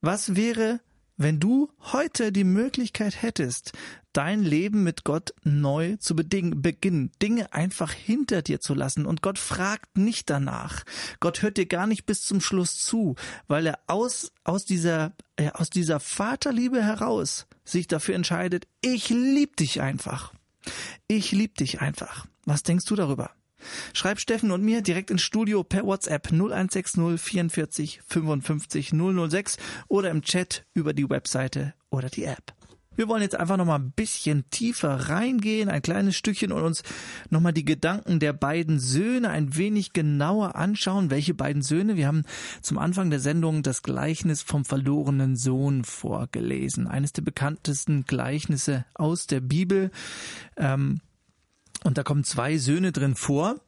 [0.00, 0.80] Was wäre,
[1.16, 3.72] wenn du heute die Möglichkeit hättest,
[4.12, 9.22] dein Leben mit Gott neu zu bedingen, beginnen, Dinge einfach hinter dir zu lassen und
[9.22, 10.84] Gott fragt nicht danach.
[11.20, 15.50] Gott hört dir gar nicht bis zum Schluss zu, weil er aus, aus dieser, äh,
[15.50, 20.32] aus dieser Vaterliebe heraus sich dafür entscheidet, ich lieb dich einfach.
[21.08, 22.26] Ich lieb dich einfach.
[22.44, 23.30] Was denkst du darüber?
[23.92, 30.22] Schreib Steffen und mir direkt ins Studio per WhatsApp 0160 44 55 006 oder im
[30.22, 32.54] Chat über die Webseite oder die App.
[33.00, 36.82] Wir wollen jetzt einfach noch mal ein bisschen tiefer reingehen, ein kleines Stückchen und uns
[37.30, 41.08] noch mal die Gedanken der beiden Söhne ein wenig genauer anschauen.
[41.08, 41.96] Welche beiden Söhne?
[41.96, 42.24] Wir haben
[42.60, 46.88] zum Anfang der Sendung das Gleichnis vom verlorenen Sohn vorgelesen.
[46.88, 49.90] Eines der bekanntesten Gleichnisse aus der Bibel.
[50.58, 51.00] Ähm,
[51.82, 53.62] und da kommen zwei Söhne drin vor.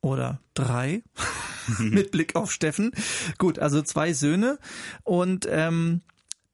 [0.00, 1.02] Oder drei.
[1.78, 2.92] Mit Blick auf Steffen.
[3.36, 4.58] Gut, also zwei Söhne.
[5.04, 6.00] Und ähm,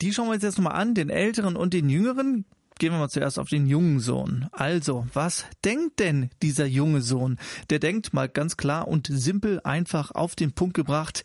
[0.01, 2.45] die schauen wir uns jetzt nochmal an, den älteren und den jüngeren.
[2.79, 4.47] Gehen wir mal zuerst auf den jungen Sohn.
[4.53, 7.37] Also, was denkt denn dieser junge Sohn?
[7.71, 11.25] Der denkt mal ganz klar und simpel einfach auf den Punkt gebracht,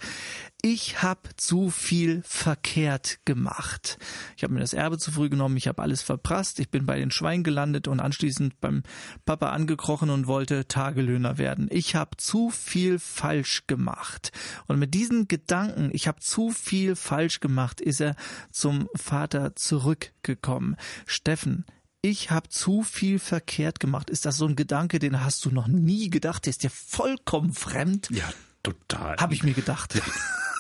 [0.66, 3.98] ich habe zu viel verkehrt gemacht.
[4.38, 6.98] Ich habe mir das Erbe zu früh genommen, ich habe alles verprasst, ich bin bei
[6.98, 8.84] den Schweinen gelandet und anschließend beim
[9.26, 11.68] Papa angekrochen und wollte Tagelöhner werden.
[11.70, 14.32] Ich habe zu viel falsch gemacht.
[14.68, 18.16] Und mit diesen Gedanken, ich habe zu viel falsch gemacht, ist er
[18.50, 20.78] zum Vater zurückgekommen.
[21.06, 21.66] Steffen,
[22.02, 24.10] ich habe zu viel verkehrt gemacht.
[24.10, 26.46] Ist das so ein Gedanke, den hast du noch nie gedacht?
[26.46, 28.10] Der ist dir vollkommen fremd?
[28.12, 28.32] Ja,
[28.64, 29.18] total.
[29.18, 30.02] Habe ich mir gedacht.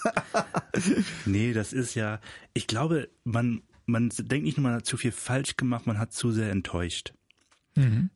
[1.26, 2.20] Nee, das ist ja,
[2.54, 6.14] ich glaube, man, man denkt nicht nur, man hat zu viel falsch gemacht, man hat
[6.14, 7.14] zu sehr enttäuscht.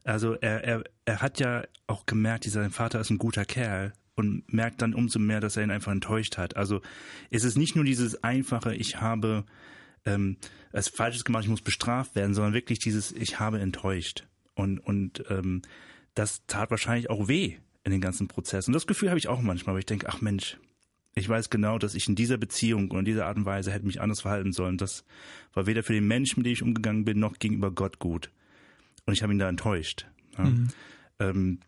[0.04, 4.52] Also er, er, er hat ja auch gemerkt, dieser Vater ist ein guter Kerl und
[4.52, 6.56] merkt dann umso mehr, dass er ihn einfach enttäuscht hat.
[6.56, 6.82] Also
[7.30, 9.46] es ist nicht nur dieses einfache, ich habe
[10.06, 10.38] ähm,
[10.72, 14.28] was Falsches gemacht, ich muss bestraft werden, sondern wirklich dieses, ich habe enttäuscht.
[14.56, 15.62] Und, und ähm,
[16.14, 18.68] das tat wahrscheinlich auch weh in den ganzen Prozess.
[18.68, 20.58] Und das Gefühl habe ich auch manchmal, weil ich denke, ach Mensch,
[21.18, 23.86] ich weiß genau, dass ich in dieser Beziehung und in dieser Art und Weise hätte
[23.86, 24.78] mich anders verhalten sollen.
[24.78, 25.04] Das
[25.54, 28.30] war weder für den Menschen, mit dem ich umgegangen bin, noch gegenüber Gott gut.
[29.06, 30.06] Und ich habe ihn da enttäuscht.
[30.38, 30.52] Ja.
[31.20, 31.60] Ähm,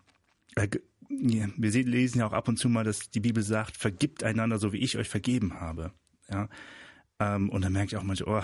[1.07, 4.59] wir se- lesen ja auch ab und zu mal, dass die Bibel sagt, vergibt einander,
[4.59, 5.91] so wie ich euch vergeben habe.
[6.29, 6.49] Ja.
[7.19, 8.43] Ähm, und dann merke ich auch manchmal,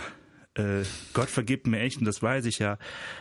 [0.55, 2.77] oh, äh, Gott vergibt mir echt und das weiß ich ja,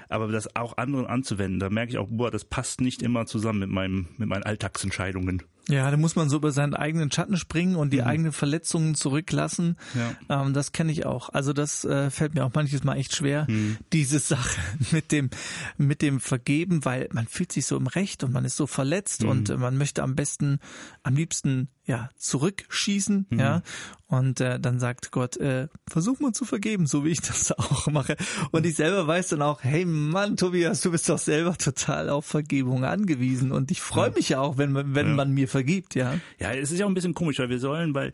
[0.09, 3.59] aber das auch anderen anzuwenden, da merke ich auch, boah, das passt nicht immer zusammen
[3.59, 5.43] mit meinem mit meinen Alltagsentscheidungen.
[5.69, 8.07] Ja, da muss man so über seinen eigenen Schatten springen und die mhm.
[8.07, 9.77] eigenen Verletzungen zurücklassen.
[9.95, 10.43] Ja.
[10.43, 11.31] Ähm, das kenne ich auch.
[11.31, 13.79] Also das äh, fällt mir auch manches Mal echt schwer, mhm.
[13.93, 14.61] diese Sache
[14.93, 15.31] mit dem
[15.79, 19.23] mit dem Vergeben, weil man fühlt sich so im Recht und man ist so verletzt
[19.23, 19.29] mhm.
[19.29, 20.59] und äh, man möchte am besten,
[21.03, 23.39] am liebsten ja zurückschießen, mhm.
[23.39, 23.63] ja.
[24.07, 27.87] Und äh, dann sagt Gott, äh, versuch mal zu vergeben, so wie ich das auch
[27.89, 28.17] mache.
[28.53, 32.25] Und ich selber weiß dann auch, hey Mann, Tobias, du bist doch selber total auf
[32.25, 35.15] Vergebung angewiesen und ich freue mich ja auch, wenn wenn ja.
[35.15, 36.19] man mir vergibt, ja.
[36.41, 38.13] Ja, es ist ja auch ein bisschen komisch, weil wir sollen, weil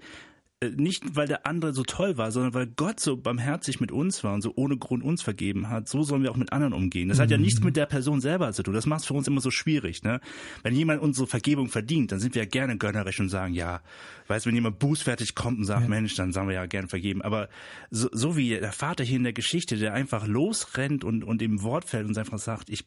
[0.63, 4.23] äh, nicht, weil der andere so toll war, sondern weil Gott so barmherzig mit uns
[4.23, 7.09] war und so ohne Grund uns vergeben hat, so sollen wir auch mit anderen umgehen.
[7.09, 7.23] Das mhm.
[7.23, 7.45] hat ja mhm.
[7.45, 8.75] nichts mit der Person selber zu tun.
[8.75, 10.03] Das macht es für uns immer so schwierig.
[10.03, 10.21] Ne?
[10.63, 13.81] Wenn jemand unsere Vergebung verdient, dann sind wir ja gerne gönnerisch und sagen, ja,
[14.29, 15.89] weißt wenn jemand bußfertig kommt und sagt, ja.
[15.89, 17.23] Mensch, dann sagen wir ja gerne vergeben.
[17.23, 17.49] Aber
[17.91, 21.63] so, so wie der Vater hier in der Geschichte, der einfach losrennt und, und im
[21.63, 22.85] Wort fällt und einfach sagt, ich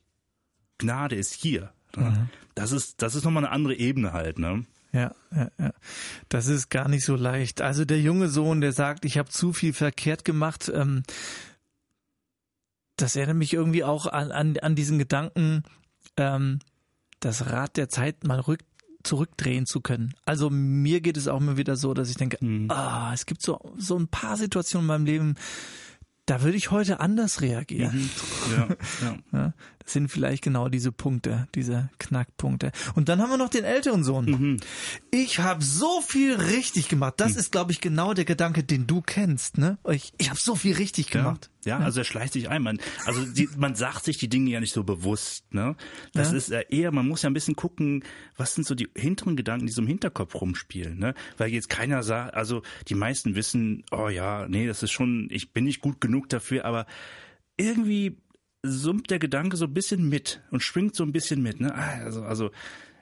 [0.77, 1.73] Gnade ist hier.
[1.95, 2.29] Mhm.
[2.55, 4.65] Das ist, das ist nochmal eine andere Ebene halt, ne?
[4.91, 5.73] Ja, ja, ja.
[6.29, 7.61] Das ist gar nicht so leicht.
[7.61, 11.03] Also der junge Sohn, der sagt, ich habe zu viel verkehrt gemacht, ähm,
[12.95, 15.63] das erinnert mich irgendwie auch an, an, an diesen Gedanken,
[16.17, 16.59] ähm,
[17.19, 18.61] das Rad der Zeit mal rück,
[19.03, 20.13] zurückdrehen zu können.
[20.25, 22.69] Also mir geht es auch immer wieder so, dass ich denke, mhm.
[22.69, 25.35] ah, es gibt so, so ein paar Situationen in meinem Leben,
[26.25, 28.09] da würde ich heute anders reagieren.
[28.49, 28.77] Mhm.
[29.01, 29.53] Ja, ja.
[29.85, 32.71] sind vielleicht genau diese Punkte, diese Knackpunkte.
[32.95, 34.25] Und dann haben wir noch den älteren Sohn.
[34.25, 34.57] Mhm.
[35.11, 37.15] Ich habe so viel richtig gemacht.
[37.17, 37.39] Das mhm.
[37.39, 39.57] ist, glaube ich, genau der Gedanke, den du kennst.
[39.57, 39.77] Ne?
[39.89, 41.49] Ich, ich habe so viel richtig gemacht.
[41.65, 42.61] Ja, ja, also er schleicht sich ein.
[42.61, 45.53] Man, also die, man sagt sich die Dinge ja nicht so bewusst.
[45.53, 45.75] Ne?
[46.13, 46.37] Das ja.
[46.37, 48.03] ist eher, man muss ja ein bisschen gucken,
[48.35, 50.97] was sind so die hinteren Gedanken, die so im Hinterkopf rumspielen.
[50.97, 51.13] Ne?
[51.37, 55.53] Weil jetzt keiner sagt, also die meisten wissen, oh ja, nee, das ist schon, ich
[55.53, 56.85] bin nicht gut genug dafür, aber
[57.57, 58.17] irgendwie
[58.63, 61.59] summt der Gedanke so ein bisschen mit und schwingt so ein bisschen mit.
[61.59, 61.73] Ne?
[61.75, 62.51] Also, also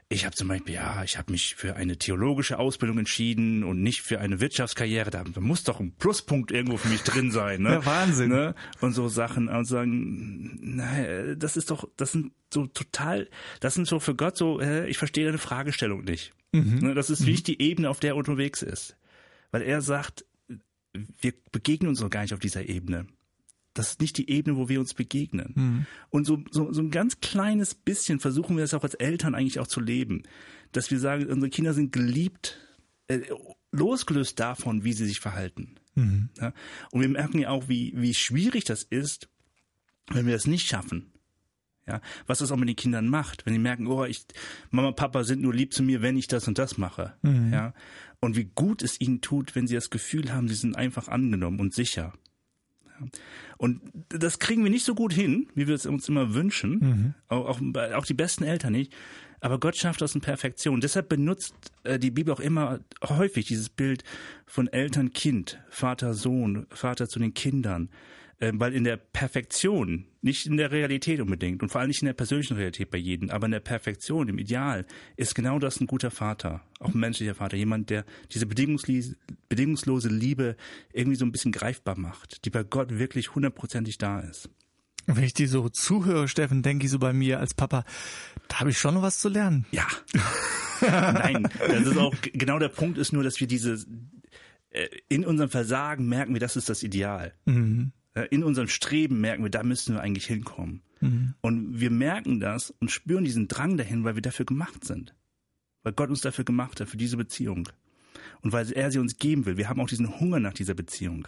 [0.09, 4.01] ich habe zum Beispiel, ja, ich habe mich für eine theologische Ausbildung entschieden und nicht
[4.01, 5.09] für eine Wirtschaftskarriere.
[5.09, 7.61] Da muss doch ein Pluspunkt irgendwo für mich drin sein.
[7.61, 7.69] Ne?
[7.71, 8.29] Ja, Wahnsinn.
[8.29, 8.55] Ne?
[8.81, 13.29] Und so Sachen und sagen, naja, das ist doch, das sind so total,
[13.61, 16.33] das sind so für Gott so, ich verstehe deine Fragestellung nicht.
[16.51, 16.79] Mhm.
[16.79, 16.93] Ne?
[16.93, 17.43] Das ist wie mhm.
[17.43, 18.97] die Ebene, auf der er unterwegs ist.
[19.51, 20.25] Weil er sagt,
[20.93, 23.05] wir begegnen uns noch gar nicht auf dieser Ebene
[23.73, 25.53] das ist nicht die Ebene, wo wir uns begegnen.
[25.55, 25.85] Mhm.
[26.09, 29.59] Und so, so, so ein ganz kleines bisschen versuchen wir das auch als Eltern eigentlich
[29.59, 30.23] auch zu leben.
[30.71, 32.59] Dass wir sagen, unsere Kinder sind geliebt,
[33.07, 33.21] äh,
[33.71, 35.75] losgelöst davon, wie sie sich verhalten.
[35.95, 36.29] Mhm.
[36.39, 36.53] Ja?
[36.91, 39.29] Und wir merken ja auch, wie, wie schwierig das ist,
[40.09, 41.07] wenn wir das nicht schaffen.
[41.87, 44.23] Ja, was das auch mit den Kindern macht, wenn die merken, oh, ich,
[44.69, 47.15] Mama, Papa sind nur lieb zu mir, wenn ich das und das mache.
[47.23, 47.51] Mhm.
[47.51, 47.73] Ja,
[48.19, 51.59] und wie gut es ihnen tut, wenn sie das Gefühl haben, sie sind einfach angenommen
[51.59, 52.13] und sicher.
[53.57, 56.71] Und das kriegen wir nicht so gut hin, wie wir es uns immer wünschen.
[56.79, 57.13] Mhm.
[57.27, 57.61] Auch, auch,
[57.93, 58.93] auch, die besten Eltern nicht.
[59.39, 60.81] Aber Gott schafft das in Perfektion.
[60.81, 64.03] Deshalb benutzt äh, die Bibel auch immer häufig dieses Bild
[64.45, 67.89] von Eltern-Kind, Vater-Sohn, Vater zu den Kindern.
[68.41, 72.07] Ähm, weil in der Perfektion, nicht in der Realität unbedingt und vor allem nicht in
[72.07, 75.85] der persönlichen Realität bei jedem, aber in der Perfektion, im Ideal, ist genau das ein
[75.85, 80.55] guter Vater, auch ein menschlicher Vater, jemand, der diese bedingungslose Liebe
[80.91, 84.49] irgendwie so ein bisschen greifbar macht, die bei Gott wirklich hundertprozentig da ist.
[85.05, 87.85] Wenn ich dir so zuhöre, Steffen, denke ich so bei mir als Papa,
[88.47, 89.67] da habe ich schon noch was zu lernen.
[89.71, 89.85] Ja.
[90.81, 93.85] Nein, das ist auch genau der Punkt ist nur, dass wir diese
[94.71, 97.33] äh, in unserem Versagen merken wir, das ist das Ideal.
[97.45, 97.91] Mhm.
[98.13, 100.81] Äh, in unserem Streben merken wir, da müssen wir eigentlich hinkommen.
[100.99, 101.33] Mhm.
[101.41, 105.15] Und wir merken das und spüren diesen Drang dahin, weil wir dafür gemacht sind.
[105.83, 107.69] Weil Gott uns dafür gemacht hat, für diese Beziehung.
[108.41, 109.57] Und weil er sie uns geben will.
[109.57, 111.27] Wir haben auch diesen Hunger nach dieser Beziehung.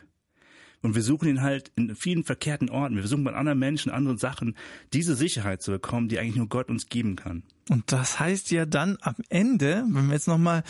[0.82, 2.96] Und wir suchen ihn halt in vielen verkehrten Orten.
[2.96, 4.56] Wir versuchen bei anderen Menschen, anderen Sachen,
[4.92, 7.44] diese Sicherheit zu bekommen, die eigentlich nur Gott uns geben kann.
[7.70, 10.64] Und das heißt ja dann am Ende, wenn wir jetzt nochmal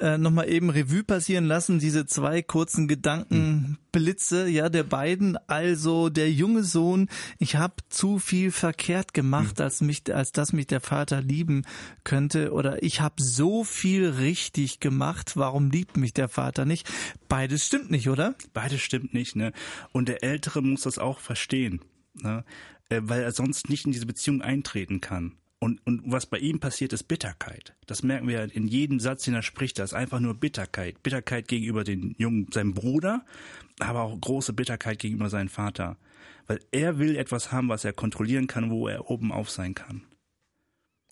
[0.00, 6.08] äh, noch mal eben Revue passieren lassen, diese zwei kurzen Gedankenblitze, ja, der beiden, also
[6.08, 10.80] der junge Sohn, ich habe zu viel verkehrt gemacht, als mich, als dass mich der
[10.80, 11.64] Vater lieben
[12.04, 16.88] könnte, oder ich habe so viel richtig gemacht, warum liebt mich der Vater nicht?
[17.28, 18.36] Beides stimmt nicht, oder?
[18.52, 19.52] Beides stimmt nicht, ne?
[19.90, 21.80] Und der Ältere muss das auch verstehen,
[22.14, 22.44] ne?
[22.88, 25.32] Äh, weil er sonst nicht in diese Beziehung eintreten kann.
[25.58, 27.74] Und, und was bei ihm passiert, ist Bitterkeit.
[27.86, 29.78] Das merken wir in jedem Satz, den er spricht.
[29.78, 31.02] Das ist einfach nur Bitterkeit.
[31.02, 33.24] Bitterkeit gegenüber den Jungen, seinem Bruder,
[33.78, 35.96] aber auch große Bitterkeit gegenüber seinem Vater.
[36.46, 40.02] Weil er will etwas haben, was er kontrollieren kann, wo er oben auf sein kann.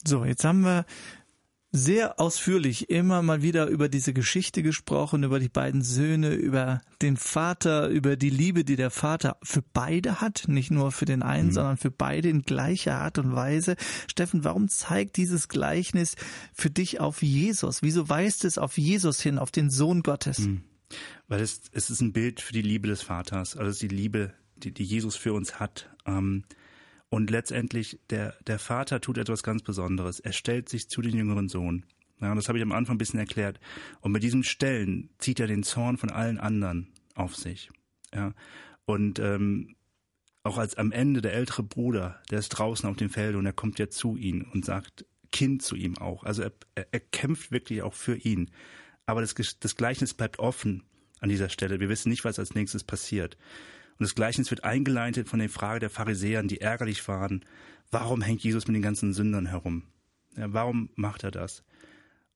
[0.05, 0.85] So, jetzt haben wir
[1.77, 7.17] sehr ausführlich immer mal wieder über diese Geschichte gesprochen, über die beiden Söhne, über den
[7.17, 11.49] Vater, über die Liebe, die der Vater für beide hat, nicht nur für den einen,
[11.49, 11.53] mhm.
[11.53, 13.75] sondern für beide in gleicher Art und Weise.
[14.07, 16.15] Steffen, warum zeigt dieses Gleichnis
[16.53, 17.83] für dich auf Jesus?
[17.83, 20.39] Wieso weist es auf Jesus hin, auf den Sohn Gottes?
[20.39, 20.63] Mhm.
[21.27, 24.73] Weil es, es ist ein Bild für die Liebe des Vaters, also die Liebe, die,
[24.73, 25.91] die Jesus für uns hat.
[26.07, 26.45] Ähm,
[27.15, 30.19] und letztendlich, der, der Vater tut etwas ganz Besonderes.
[30.19, 31.85] Er stellt sich zu den jüngeren Sohn.
[32.21, 33.61] Ja, das habe ich am Anfang ein bisschen erklärt.
[34.01, 37.71] Und mit diesem Stellen zieht er den Zorn von allen anderen auf sich.
[38.13, 38.33] Ja,
[38.85, 39.77] und ähm,
[40.43, 43.53] auch als am Ende der ältere Bruder, der ist draußen auf dem Feld und er
[43.53, 46.25] kommt ja zu ihm und sagt Kind zu ihm auch.
[46.25, 48.51] Also er, er, er kämpft wirklich auch für ihn.
[49.07, 50.83] Aber das, das Gleichnis bleibt offen
[51.21, 51.79] an dieser Stelle.
[51.79, 53.37] Wir wissen nicht, was als nächstes passiert.
[53.99, 57.45] Und das Gleichnis wird eingeleitet von der Frage der Pharisäern, die ärgerlich waren.
[57.91, 59.85] Warum hängt Jesus mit den ganzen Sündern herum?
[60.37, 61.63] Ja, warum macht er das?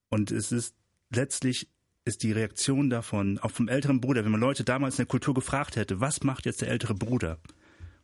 [0.09, 0.75] Und es ist
[1.11, 1.69] letztlich
[2.05, 5.35] ist die Reaktion davon, auch vom älteren Bruder, wenn man Leute damals in der Kultur
[5.35, 7.39] gefragt hätte, was macht jetzt der ältere Bruder?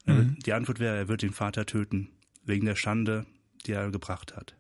[0.05, 0.37] Mhm.
[0.45, 2.11] Die Antwort wäre, er wird den Vater töten,
[2.45, 3.25] wegen der Schande,
[3.65, 4.57] die er gebracht hat.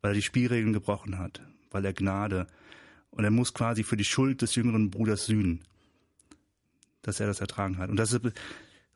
[0.00, 2.48] Weil er die Spielregeln gebrochen hat, weil er Gnade,
[3.10, 5.62] und er muss quasi für die Schuld des jüngeren Bruders sühnen
[7.06, 7.90] dass er das ertragen hat.
[7.90, 8.18] Und das,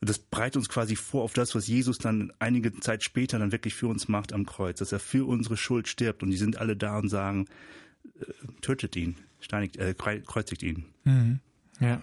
[0.01, 3.75] das bereitet uns quasi vor auf das, was Jesus dann einige Zeit später dann wirklich
[3.75, 6.77] für uns macht am Kreuz, dass er für unsere Schuld stirbt und die sind alle
[6.77, 7.47] da und sagen,
[8.21, 10.87] äh, tötet ihn, steinigt, äh, kreuzigt ihn.
[11.05, 11.41] Mhm.
[11.81, 12.03] Ja.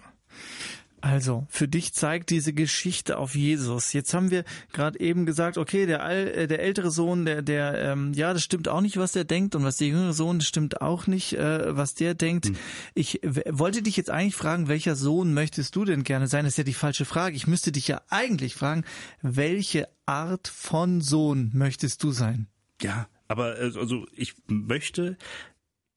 [1.02, 3.92] Also, für dich zeigt diese Geschichte auf Jesus.
[3.92, 7.92] Jetzt haben wir gerade eben gesagt, okay, der, All, äh, der ältere Sohn, der, der,
[7.92, 10.48] ähm, ja, das stimmt auch nicht, was der denkt, und was der jüngere Sohn, das
[10.48, 12.46] stimmt auch nicht, äh, was der denkt.
[12.46, 12.56] Hm.
[12.94, 16.44] Ich wollte dich jetzt eigentlich fragen, welcher Sohn möchtest du denn gerne sein?
[16.44, 17.36] Das ist ja die falsche Frage.
[17.36, 18.84] Ich müsste dich ja eigentlich fragen,
[19.22, 22.46] welche Art von Sohn möchtest du sein?
[22.80, 25.18] Ja, aber äh, also ich möchte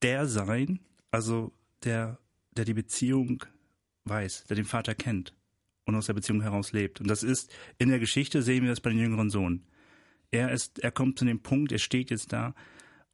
[0.01, 0.79] der sein,
[1.12, 1.51] also
[1.83, 2.19] der,
[2.51, 3.43] der die Beziehung
[4.05, 5.33] weiß, der den Vater kennt
[5.85, 7.01] und aus der Beziehung heraus lebt.
[7.01, 9.65] Und das ist, in der Geschichte sehen wir das bei dem jüngeren Sohn.
[10.31, 12.53] Er ist, er kommt zu dem Punkt, er steht jetzt da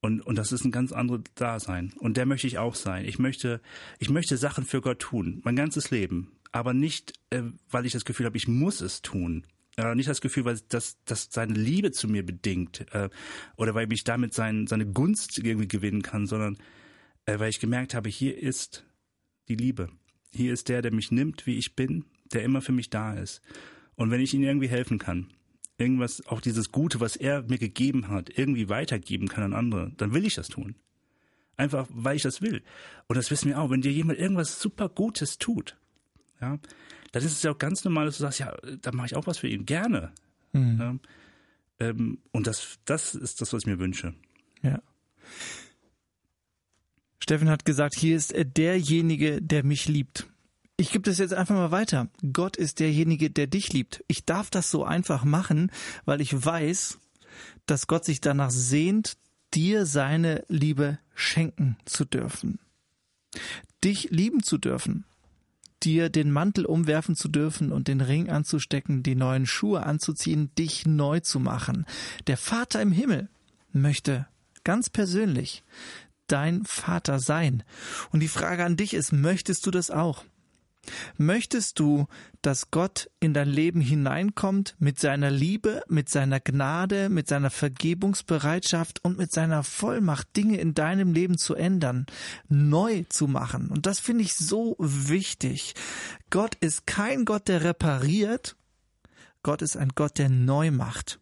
[0.02, 1.92] und, und das ist ein ganz anderes Dasein.
[1.98, 3.06] Und der möchte ich auch sein.
[3.06, 3.62] Ich möchte,
[3.98, 6.32] ich möchte Sachen für Gott tun, mein ganzes Leben.
[6.52, 9.46] Aber nicht, äh, weil ich das Gefühl habe, ich muss es tun.
[9.78, 13.10] Äh, nicht das Gefühl, weil das, das seine Liebe zu mir bedingt äh,
[13.58, 16.58] oder weil ich damit sein, seine Gunst irgendwie gewinnen kann, sondern
[17.26, 18.86] äh, weil ich gemerkt habe, hier ist
[19.50, 19.90] die Liebe.
[20.36, 23.42] Hier ist der, der mich nimmt, wie ich bin, der immer für mich da ist.
[23.96, 25.28] Und wenn ich ihm irgendwie helfen kann,
[25.78, 30.14] irgendwas, auch dieses Gute, was er mir gegeben hat, irgendwie weitergeben kann an andere, dann
[30.14, 30.76] will ich das tun.
[31.58, 32.64] Einfach, weil ich das will.
[33.08, 35.78] Und das wissen wir auch, wenn dir jemand irgendwas super Gutes tut,
[36.42, 36.60] ja,
[37.14, 39.26] dann ist es ja auch ganz normal, dass du sagst, ja, da mache ich auch
[39.26, 40.12] was für ihn, gerne.
[40.52, 40.78] Mhm.
[40.78, 40.96] Ja,
[41.80, 44.14] ähm, und das, das ist das, was ich mir wünsche.
[44.62, 44.82] Ja.
[47.26, 50.28] Steffen hat gesagt, hier ist derjenige, der mich liebt.
[50.78, 52.08] Ich gebe das jetzt einfach mal weiter.
[52.34, 54.04] Gott ist derjenige, der dich liebt.
[54.08, 55.72] Ich darf das so einfach machen,
[56.06, 57.00] weil ich weiß,
[57.66, 59.18] dass Gott sich danach sehnt,
[59.56, 62.60] dir seine Liebe schenken zu dürfen.
[63.84, 65.04] Dich lieben zu dürfen.
[65.82, 70.86] Dir den Mantel umwerfen zu dürfen und den Ring anzustecken, die neuen Schuhe anzuziehen, dich
[70.86, 71.88] neu zu machen.
[72.28, 73.30] Der Vater im Himmel
[73.74, 74.28] möchte
[74.64, 75.64] ganz persönlich
[76.28, 77.64] dein Vater sein.
[78.12, 80.24] Und die Frage an dich ist, möchtest du das auch?
[81.18, 82.08] Möchtest du,
[82.42, 89.04] dass Gott in dein Leben hineinkommt mit seiner Liebe, mit seiner Gnade, mit seiner Vergebungsbereitschaft
[89.04, 92.06] und mit seiner Vollmacht, Dinge in deinem Leben zu ändern,
[92.48, 93.70] neu zu machen?
[93.70, 95.74] Und das finde ich so wichtig.
[96.30, 98.56] Gott ist kein Gott, der repariert.
[99.44, 101.20] Gott ist ein Gott, der neu macht.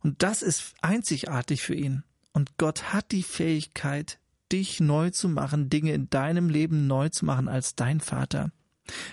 [0.00, 2.04] Und das ist einzigartig für ihn.
[2.38, 4.20] Und Gott hat die Fähigkeit,
[4.52, 8.52] dich neu zu machen, Dinge in deinem Leben neu zu machen als dein Vater.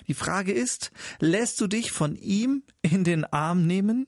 [0.08, 4.06] Die Frage ist, lässt du dich von ihm in den Arm nehmen?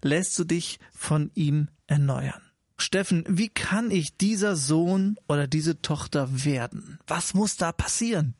[0.00, 2.40] Lässt du dich von ihm erneuern?
[2.78, 6.98] Steffen, wie kann ich dieser Sohn oder diese Tochter werden?
[7.06, 8.34] Was muss da passieren?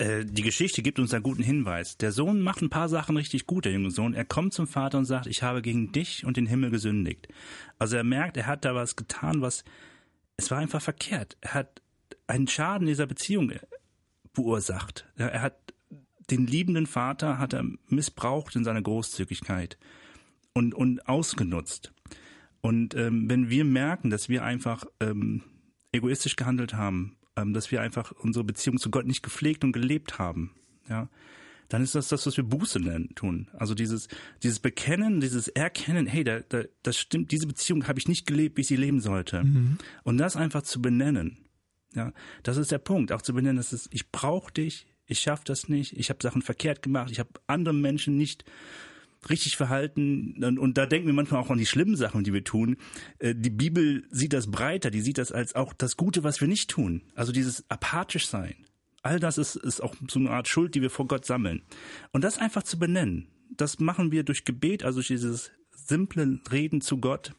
[0.00, 1.98] Äh, die Geschichte gibt uns einen guten Hinweis.
[1.98, 4.14] Der Sohn macht ein paar Sachen richtig gut, der junge Sohn.
[4.14, 7.28] Er kommt zum Vater und sagt, ich habe gegen dich und den Himmel gesündigt.
[7.78, 9.62] Also er merkt, er hat da was getan, was,
[10.38, 11.36] es war einfach verkehrt.
[11.42, 11.82] Er hat
[12.26, 13.60] einen Schaden dieser Beziehung äh,
[14.32, 15.06] beursacht.
[15.16, 15.74] Er hat
[16.30, 19.76] den liebenden Vater hat er missbraucht in seiner Großzügigkeit
[20.54, 21.92] und, und ausgenutzt.
[22.62, 25.42] Und ähm, wenn wir merken, dass wir einfach ähm,
[25.92, 30.52] egoistisch gehandelt haben, dass wir einfach unsere Beziehung zu Gott nicht gepflegt und gelebt haben,
[30.88, 31.08] ja,
[31.70, 33.48] dann ist das das, was wir Buße nennen, tun.
[33.52, 34.08] Also dieses,
[34.42, 38.56] dieses Bekennen, dieses Erkennen, hey, da, da, das stimmt, diese Beziehung habe ich nicht gelebt,
[38.56, 39.44] wie ich sie leben sollte.
[39.44, 39.78] Mhm.
[40.02, 41.38] Und das einfach zu benennen.
[41.94, 42.12] Ja,
[42.42, 45.68] das ist der Punkt, auch zu benennen, dass es, ich brauche dich, ich schaffe das
[45.68, 48.44] nicht, ich habe Sachen verkehrt gemacht, ich habe andere Menschen nicht
[49.28, 52.44] richtig verhalten und, und, da denken wir manchmal auch an die schlimmen Sachen, die wir
[52.44, 52.76] tun.
[53.18, 56.48] Äh, die Bibel sieht das breiter, die sieht das als auch das Gute, was wir
[56.48, 57.02] nicht tun.
[57.14, 58.54] Also dieses apathisch sein.
[59.02, 61.62] All das ist, ist auch so eine Art Schuld, die wir vor Gott sammeln.
[62.12, 66.80] Und das einfach zu benennen, das machen wir durch Gebet, also durch dieses simple Reden
[66.80, 67.32] zu Gott,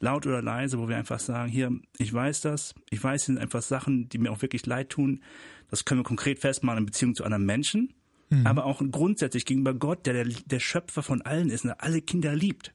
[0.00, 3.38] laut oder leise, wo wir einfach sagen, hier, ich weiß das, ich weiß, es sind
[3.38, 5.20] einfach Sachen, die mir auch wirklich leid tun.
[5.68, 7.92] Das können wir konkret festmachen in Beziehung zu anderen Menschen,
[8.30, 8.46] mhm.
[8.46, 12.00] aber auch grundsätzlich gegenüber Gott, der, der der Schöpfer von allen ist und der alle
[12.00, 12.72] Kinder liebt.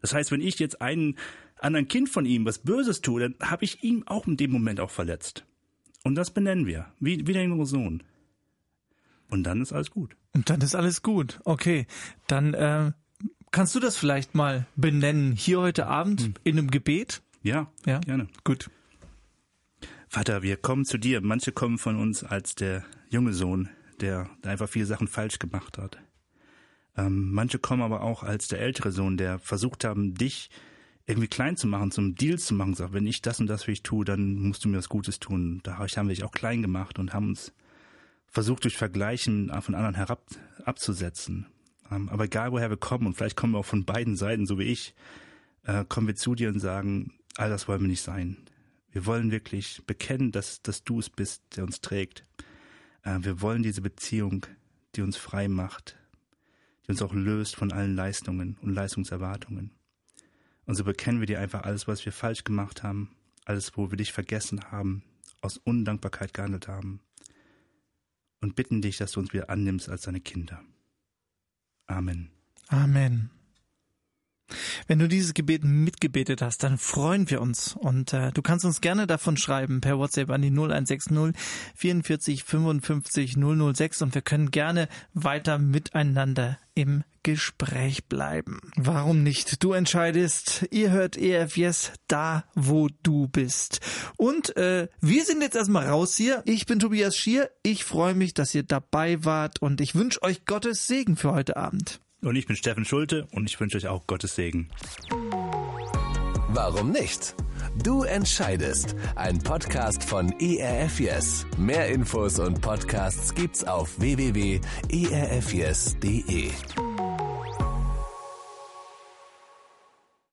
[0.00, 1.16] Das heißt, wenn ich jetzt einen
[1.58, 4.80] anderen Kind von ihm was Böses tue, dann habe ich ihn auch in dem Moment
[4.80, 5.44] auch verletzt.
[6.04, 8.02] Und das benennen wir, wie, wie der jüngere Sohn.
[9.28, 10.16] Und dann ist alles gut.
[10.34, 11.40] Und dann ist alles gut.
[11.44, 11.86] Okay,
[12.28, 12.92] dann äh,
[13.50, 16.34] kannst du das vielleicht mal benennen hier heute Abend hm.
[16.44, 17.22] in einem Gebet?
[17.42, 18.28] Ja, ja, gerne.
[18.44, 18.70] Gut.
[20.08, 21.20] Vater, wir kommen zu dir.
[21.20, 23.68] Manche kommen von uns als der junge Sohn,
[23.98, 25.98] der, einfach viele Sachen falsch gemacht hat.
[26.96, 30.50] Ähm, manche kommen aber auch als der ältere Sohn, der versucht haben, dich
[31.06, 33.70] irgendwie klein zu machen, zum Deals zu machen, sagt, wenn ich das und das für
[33.70, 35.60] dich tue, dann musst du mir was Gutes tun.
[35.62, 37.52] Da haben wir dich auch klein gemacht und haben uns
[38.26, 40.22] versucht, durch Vergleichen von anderen herab
[40.64, 41.46] abzusetzen.
[41.90, 44.58] Ähm, aber egal, woher wir kommen, und vielleicht kommen wir auch von beiden Seiten, so
[44.58, 44.94] wie ich,
[45.64, 48.36] äh, kommen wir zu dir und sagen, all das wollen wir nicht sein.
[48.90, 52.26] Wir wollen wirklich bekennen, dass, dass du es bist, der uns trägt.
[53.02, 54.46] Äh, wir wollen diese Beziehung,
[54.94, 55.96] die uns frei macht,
[56.86, 59.72] die uns auch löst von allen Leistungen und Leistungserwartungen.
[60.64, 63.10] Und so bekennen wir dir einfach alles, was wir falsch gemacht haben,
[63.44, 65.02] alles, wo wir dich vergessen haben,
[65.40, 67.00] aus Undankbarkeit gehandelt haben.
[68.40, 70.62] Und bitten dich, dass du uns wieder annimmst als deine Kinder.
[71.86, 72.30] Amen.
[72.68, 73.30] Amen.
[74.86, 77.76] Wenn du dieses Gebet mitgebetet hast, dann freuen wir uns.
[77.76, 81.34] Und äh, du kannst uns gerne davon schreiben per WhatsApp an die 0160
[81.74, 88.60] 44 55 006 und wir können gerne weiter miteinander im Gespräch bleiben.
[88.76, 89.62] Warum nicht?
[89.62, 90.66] Du entscheidest.
[90.70, 93.80] Ihr hört EFS da, wo du bist.
[94.16, 96.42] Und äh, wir sind jetzt erstmal raus hier.
[96.46, 97.50] Ich bin Tobias Schier.
[97.62, 101.56] Ich freue mich, dass ihr dabei wart und ich wünsche euch Gottes Segen für heute
[101.56, 102.00] Abend.
[102.22, 104.68] Und ich bin Steffen Schulte und ich wünsche euch auch Gottes Segen.
[106.48, 107.34] Warum nicht?
[107.82, 108.96] Du entscheidest.
[109.14, 111.46] Ein Podcast von ERF Yes.
[111.56, 114.60] Mehr Infos und Podcasts gibt's auf www.erfyes.de.